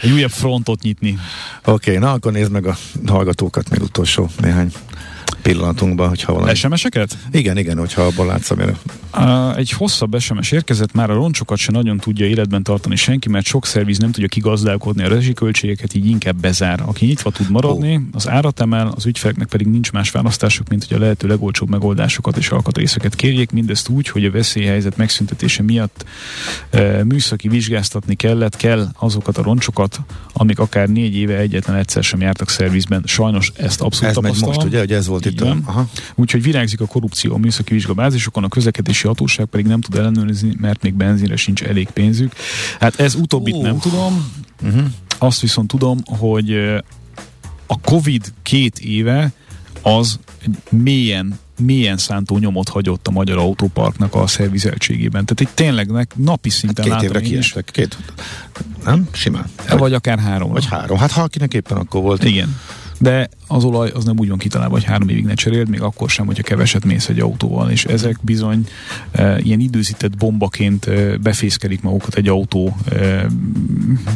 egy 0.00 0.10
újabb 0.10 0.30
frontot 0.30 0.82
nyitni. 0.82 1.18
Oké, 1.64 1.70
okay, 1.70 1.96
na 1.96 2.12
akkor 2.12 2.32
nézd 2.32 2.50
meg 2.50 2.66
a 2.66 2.76
hallgatókat 3.06 3.70
még 3.70 3.82
utolsó 3.82 4.30
néhány 4.40 4.72
pillanatunkban, 5.42 6.08
hogyha 6.08 6.32
valami... 6.32 6.54
SMS-eket? 6.54 7.18
Igen, 7.30 7.58
igen, 7.58 7.78
hogyha 7.78 8.02
abból 8.02 8.26
látsz, 8.26 8.50
amire... 8.50 8.76
Uh, 9.16 9.56
egy 9.56 9.70
hosszabb 9.70 10.18
SMS 10.18 10.50
érkezett, 10.50 10.92
már 10.92 11.10
a 11.10 11.14
roncsokat 11.14 11.58
se 11.58 11.72
nagyon 11.72 11.98
tudja 11.98 12.26
életben 12.26 12.62
tartani 12.62 12.96
senki, 12.96 13.28
mert 13.28 13.44
sok 13.44 13.66
szerviz 13.66 13.98
nem 13.98 14.10
tudja 14.10 14.28
kigazdálkodni 14.28 15.04
a 15.04 15.08
rezsiköltségeket, 15.08 15.94
így 15.94 16.06
inkább 16.06 16.36
bezár. 16.36 16.82
Aki 16.86 17.06
nyitva 17.06 17.30
tud 17.30 17.50
maradni, 17.50 17.94
oh. 17.94 18.02
az 18.12 18.28
árat 18.28 18.60
emel, 18.60 18.92
az 18.96 19.06
ügyfeleknek 19.06 19.48
pedig 19.48 19.66
nincs 19.66 19.92
más 19.92 20.10
választásuk, 20.10 20.68
mint 20.68 20.84
hogy 20.88 20.96
a 20.96 21.00
lehető 21.00 21.28
legolcsóbb 21.28 21.68
megoldásokat 21.68 22.36
és 22.36 22.48
alkatrészeket 22.48 23.14
kérjék, 23.14 23.50
mindezt 23.50 23.88
úgy, 23.88 24.08
hogy 24.08 24.24
a 24.24 24.30
veszélyhelyzet 24.30 24.96
megszüntetése 24.96 25.62
miatt 25.62 26.04
uh, 26.72 27.02
műszaki 27.02 27.48
vizsgáztatni 27.48 28.14
kellett, 28.14 28.56
kell 28.56 28.88
azokat 28.98 29.38
a 29.38 29.42
roncsokat, 29.42 30.00
amik 30.32 30.58
akár 30.58 30.88
négy 30.88 31.14
éve 31.14 31.36
egyetlen 31.36 31.76
egyszer 31.76 32.02
sem 32.02 32.20
jártak 32.20 32.48
szervizben. 32.48 33.02
Sajnos 33.06 33.52
ezt 33.56 33.80
abszolút 33.80 34.08
ez 34.08 34.22
tapasztalom. 34.22 34.54
most, 34.54 34.66
ugye, 34.66 34.78
hogy 34.78 34.92
ez 34.92 35.06
volt 35.06 35.26
Aha. 35.40 35.88
Úgyhogy 36.14 36.42
virágzik 36.42 36.80
a 36.80 36.86
korrupció 36.86 37.34
a 37.34 37.38
műszaki 37.38 37.72
vizsgabázisokon, 37.72 38.44
a 38.44 38.48
közlekedési 38.48 39.06
hatóság 39.06 39.46
pedig 39.46 39.66
nem 39.66 39.80
tud 39.80 39.94
ellenőrizni, 39.94 40.56
mert 40.60 40.82
még 40.82 40.94
benzinre 40.94 41.36
sincs 41.36 41.62
elég 41.62 41.88
pénzük. 41.88 42.32
Hát 42.80 43.00
ez 43.00 43.14
utóbbit 43.14 43.54
uh. 43.54 43.62
nem 43.62 43.78
tudom. 43.78 44.32
Uh-huh. 44.62 44.84
Azt 45.18 45.40
viszont 45.40 45.68
tudom, 45.68 45.98
hogy 46.04 46.52
a 47.66 47.80
Covid 47.80 48.32
két 48.42 48.78
éve 48.78 49.32
az 49.82 50.18
mélyen 50.70 51.38
mélyen 51.58 51.96
szántó 51.96 52.38
nyomot 52.38 52.68
hagyott 52.68 53.06
a 53.06 53.10
magyar 53.10 53.38
autóparknak 53.38 54.14
a 54.14 54.26
szervizeltségében. 54.26 55.24
Tehát 55.24 55.40
itt 55.40 55.56
tényleg 55.56 55.90
napi 56.16 56.50
szinten 56.50 56.90
hát 56.90 57.00
két 57.00 57.08
évre 57.08 57.20
kiestek. 57.20 57.68
Két, 57.72 57.96
nem? 58.84 59.08
Simán. 59.12 59.44
Vagy, 59.68 59.78
vagy 59.78 59.92
akár 59.92 60.18
három. 60.18 60.50
Vagy 60.50 60.66
három. 60.66 60.98
Hát 60.98 61.10
ha 61.10 61.22
akinek 61.22 61.54
éppen 61.54 61.76
akkor 61.76 62.02
volt. 62.02 62.24
Igen 62.24 62.56
de 63.02 63.28
az 63.46 63.64
olaj 63.64 63.90
az 63.90 64.04
nem 64.04 64.18
úgy 64.18 64.28
van 64.28 64.38
kitalálva, 64.38 64.74
hogy 64.74 64.84
három 64.84 65.08
évig 65.08 65.24
ne 65.24 65.34
cseréld, 65.34 65.68
még 65.68 65.80
akkor 65.80 66.10
sem, 66.10 66.26
hogyha 66.26 66.42
keveset 66.42 66.84
mész 66.84 67.08
egy 67.08 67.20
autóval, 67.20 67.70
és 67.70 67.84
ezek 67.84 68.18
bizony 68.20 68.66
e, 69.12 69.38
ilyen 69.38 69.60
időzített 69.60 70.16
bombaként 70.16 70.86
e, 70.86 71.16
befészkedik 71.16 71.82
magukat 71.82 72.14
egy 72.14 72.28
autó 72.28 72.76
e, 72.90 73.26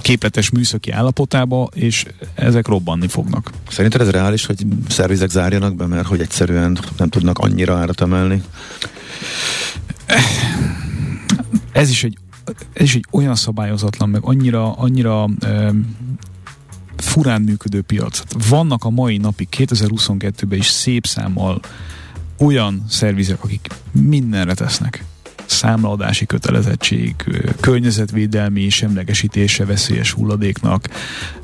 képletes 0.02 0.50
műszaki 0.50 0.90
állapotába, 0.90 1.68
és 1.74 2.04
ezek 2.34 2.66
robbanni 2.66 3.08
fognak. 3.08 3.50
Szerinted 3.68 4.00
ez 4.00 4.10
reális, 4.10 4.46
hogy 4.46 4.66
szervizek 4.88 5.30
zárjanak 5.30 5.76
be, 5.76 5.86
mert 5.86 6.06
hogy 6.06 6.20
egyszerűen 6.20 6.78
nem 6.96 7.08
tudnak 7.08 7.38
annyira 7.38 7.76
árat 7.76 8.00
emelni? 8.00 8.42
Ez 11.72 11.90
is 11.90 12.04
egy 12.04 12.18
ez 12.72 12.82
is 12.82 12.94
egy 12.94 13.06
olyan 13.10 13.34
szabályozatlan, 13.34 14.08
meg 14.08 14.20
annyira, 14.24 14.72
annyira 14.72 15.28
furán 16.96 17.42
működő 17.42 17.82
piac. 17.82 18.22
Vannak 18.48 18.84
a 18.84 18.90
mai 18.90 19.16
napig 19.16 19.48
2022-ben 19.56 20.58
is 20.58 20.66
szép 20.66 21.06
számmal 21.06 21.60
olyan 22.38 22.84
szervizek, 22.88 23.44
akik 23.44 23.68
mindenre 23.92 24.54
tesznek 24.54 25.04
számlaadási 25.46 26.26
kötelezettség, 26.26 27.14
környezetvédelmi 27.60 28.68
semlegesítése 28.68 29.64
veszélyes 29.64 30.12
hulladéknak, 30.12 30.88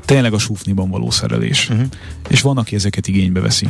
tényleg 0.05 0.33
a 0.33 0.37
súfniban 0.37 0.89
való 0.89 1.11
szerelés. 1.11 1.69
Uh-huh. 1.69 1.85
És 2.27 2.41
van, 2.41 2.57
aki 2.57 2.75
ezeket 2.75 3.07
igénybe 3.07 3.39
veszi. 3.39 3.67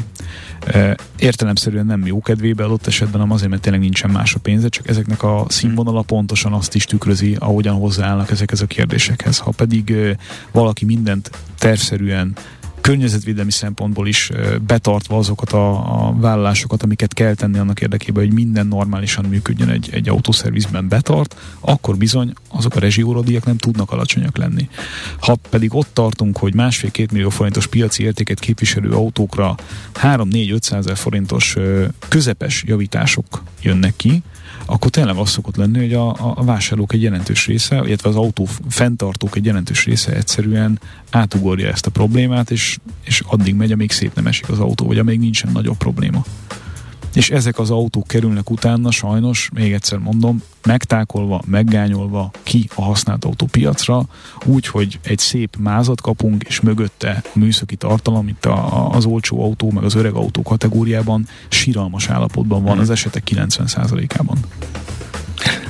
Értelemszerűen 1.19 1.85
nem 1.85 2.05
jó 2.05 2.21
kedvébe 2.21 2.63
adott 2.63 2.87
esetben, 2.87 3.19
hanem 3.19 3.33
azért, 3.33 3.49
mert 3.49 3.61
tényleg 3.61 3.81
nincsen 3.81 4.09
más 4.09 4.35
a 4.35 4.39
pénze, 4.39 4.69
csak 4.69 4.87
ezeknek 4.87 5.23
a 5.23 5.45
színvonala 5.47 6.01
pontosan 6.01 6.53
azt 6.53 6.75
is 6.75 6.85
tükrözi, 6.85 7.35
ahogyan 7.39 7.75
hozzáállnak 7.75 8.31
ezekhez 8.31 8.61
a 8.61 8.65
kérdésekhez. 8.65 9.37
Ha 9.37 9.51
pedig 9.51 9.95
valaki 10.51 10.85
mindent 10.85 11.31
tervszerűen 11.57 12.35
környezetvédelmi 12.83 13.51
szempontból 13.51 14.07
is 14.07 14.31
betartva 14.67 15.17
azokat 15.17 15.51
a, 15.51 15.69
a 16.07 16.13
vállalásokat, 16.17 16.83
amiket 16.83 17.13
kell 17.13 17.33
tenni 17.33 17.57
annak 17.57 17.81
érdekében, 17.81 18.23
hogy 18.23 18.33
minden 18.33 18.67
normálisan 18.67 19.25
működjön 19.25 19.69
egy, 19.69 19.89
egy 19.91 20.09
autószervizben 20.09 20.87
betart, 20.87 21.35
akkor 21.59 21.97
bizony 21.97 22.33
azok 22.47 22.75
a 22.75 22.79
rezsiórodíjak 22.79 23.45
nem 23.45 23.57
tudnak 23.57 23.91
alacsonyak 23.91 24.37
lenni. 24.37 24.69
Ha 25.19 25.35
pedig 25.49 25.75
ott 25.75 25.89
tartunk, 25.93 26.37
hogy 26.37 26.55
másfél-két 26.55 27.11
millió 27.11 27.29
forintos 27.29 27.67
piaci 27.67 28.03
értéket 28.03 28.39
képviselő 28.39 28.91
autókra 28.91 29.55
3-4-500 30.01 30.91
forintos 30.95 31.55
közepes 32.07 32.63
javítások 32.67 33.43
jönnek 33.61 33.95
ki, 33.95 34.23
akkor 34.65 34.91
tényleg 34.91 35.15
az 35.15 35.29
szokott 35.29 35.55
lenni, 35.55 35.77
hogy 35.77 35.93
a, 35.93 36.35
a 36.37 36.43
vásárlók 36.43 36.93
egy 36.93 37.01
jelentős 37.01 37.45
része, 37.45 37.81
illetve 37.85 38.09
az 38.09 38.15
autó 38.15 38.47
fenntartók 38.69 39.35
egy 39.35 39.45
jelentős 39.45 39.85
része 39.85 40.15
egyszerűen 40.15 40.79
átugorja 41.09 41.67
ezt 41.67 41.85
a 41.85 41.91
problémát, 41.91 42.51
és, 42.51 42.72
és 43.03 43.23
addig 43.25 43.55
megy, 43.55 43.71
amíg 43.71 43.91
szép 43.91 44.15
nem 44.15 44.27
esik 44.27 44.49
az 44.49 44.59
autó, 44.59 44.85
vagy 44.85 44.97
amíg 44.97 45.19
nincsen 45.19 45.51
nagyobb 45.51 45.77
probléma 45.77 46.23
és 47.13 47.29
ezek 47.29 47.59
az 47.59 47.69
autók 47.69 48.07
kerülnek 48.07 48.49
utána 48.49 48.91
sajnos, 48.91 49.49
még 49.53 49.73
egyszer 49.73 49.97
mondom, 49.97 50.43
megtákolva, 50.63 51.41
meggányolva 51.45 52.31
ki 52.43 52.69
a 52.75 52.81
használt 52.81 53.25
autópiacra, 53.25 54.05
úgy, 54.45 54.67
hogy 54.67 54.99
egy 55.03 55.19
szép 55.19 55.55
mázat 55.59 56.01
kapunk, 56.01 56.43
és 56.43 56.59
mögötte 56.59 57.23
a 57.23 57.39
műszaki 57.39 57.75
tartalom, 57.75 58.27
itt 58.27 58.45
a, 58.45 58.89
az 58.91 59.05
olcsó 59.05 59.43
autó, 59.43 59.71
meg 59.71 59.83
az 59.83 59.95
öreg 59.95 60.13
autó 60.13 60.41
kategóriában 60.41 61.27
síralmas 61.47 62.09
állapotban 62.09 62.63
van 62.63 62.79
az 62.79 62.89
esetek 62.89 63.23
90%-ában. 63.35 64.37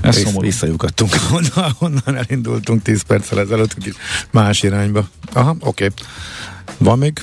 Ez 0.01 0.15
Visz, 0.15 0.39
Visszajukadtunk 0.39 1.11
onnan, 1.37 1.75
onnan 1.79 2.15
elindultunk 2.15 2.81
10 2.81 3.01
perccel 3.01 3.39
ezelőtt, 3.39 3.75
más 4.31 4.63
irányba. 4.63 5.07
Aha, 5.33 5.55
oké. 5.59 5.85
Okay. 5.85 5.89
Van 6.77 6.97
még 6.97 7.19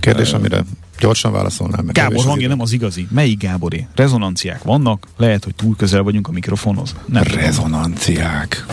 kérdés, 0.00 0.32
amire 0.32 0.64
gyorsan 0.98 1.32
válaszolnám 1.32 1.84
meg. 1.84 1.94
Gábor 1.94 2.24
hangja 2.24 2.48
nem 2.48 2.60
az 2.60 2.72
igazi. 2.72 3.06
Melyik 3.10 3.38
Gáboré? 3.38 3.86
Rezonanciák 3.94 4.62
vannak, 4.62 5.06
lehet, 5.16 5.44
hogy 5.44 5.54
túl 5.54 5.76
közel 5.76 6.02
vagyunk 6.02 6.28
a 6.28 6.32
mikrofonhoz. 6.32 6.94
Nem 7.06 7.22
Rezonanciák. 7.22 8.66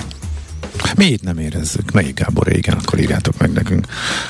Mi 0.98 1.06
itt 1.06 1.24
nem 1.24 1.38
érezzük. 1.38 1.92
Melyik 1.92 2.20
Gábor 2.20 2.56
igen, 2.56 2.78
akkor 2.78 3.00
írjátok 3.00 3.38
meg 3.38 3.52
nekünk. 3.52 3.88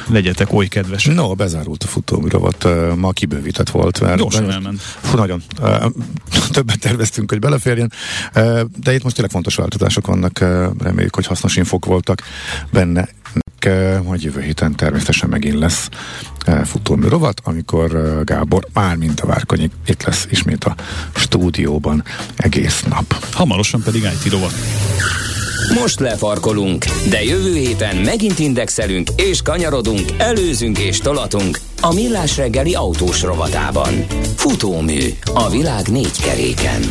Legyetek 0.08 0.54
oly 0.54 0.68
kedves. 0.68 1.06
No, 1.06 1.36
bezárult 1.36 1.84
a 1.84 1.88
futóműrovat, 1.88 2.68
ma 2.96 3.12
kibővített 3.12 3.70
volt. 3.70 4.00
Mert 4.02 4.18
Gyorsan 4.18 4.52
elment. 4.52 4.82
Fú, 4.82 5.18
nagyon. 5.18 5.44
Többet 6.52 6.80
terveztünk, 6.80 7.30
hogy 7.32 7.40
beleférjen. 7.40 7.92
De 8.78 8.94
itt 8.94 9.04
most 9.04 9.16
tényleg 9.16 9.32
fontos 9.32 9.56
változások 9.56 10.08
vannak. 10.08 10.40
Reméljük, 10.78 11.16
hogy 11.16 11.26
hasznos 11.26 11.56
infok 11.56 11.86
voltak 11.86 12.22
benne 12.72 13.08
majd 14.04 14.22
jövő 14.22 14.42
héten 14.42 14.76
természetesen 14.76 15.30
megint 15.30 15.60
lesz 15.60 15.90
futómű 16.64 17.08
rovat, 17.08 17.42
amikor 17.44 18.22
Gábor 18.24 18.68
már 18.74 18.96
mint 18.96 19.20
a 19.20 19.26
Várkonyi 19.26 19.70
itt 19.88 20.04
lesz 20.04 20.28
ismét 20.30 20.64
a 20.64 20.76
stúdióban 21.16 22.04
egész 22.36 22.84
nap. 22.90 23.26
Hamarosan 23.32 23.82
pedig 23.84 24.02
IT 24.02 24.32
rovat. 24.32 24.54
Most 25.82 26.00
lefarkolunk, 26.00 26.86
de 27.10 27.24
jövő 27.24 27.54
héten 27.54 27.96
megint 27.96 28.40
indexelünk 28.40 29.10
és 29.16 29.42
kanyarodunk, 29.42 30.02
előzünk 30.18 30.80
és 30.80 30.98
tolatunk 30.98 31.60
a 31.82 31.94
Millás 31.94 32.38
reggeli 32.38 32.74
autós 32.74 33.22
rovatában. 33.22 34.06
Futómű 34.36 35.00
a 35.34 35.50
világ 35.50 35.88
négy 35.88 36.22
keréken. 36.22 36.82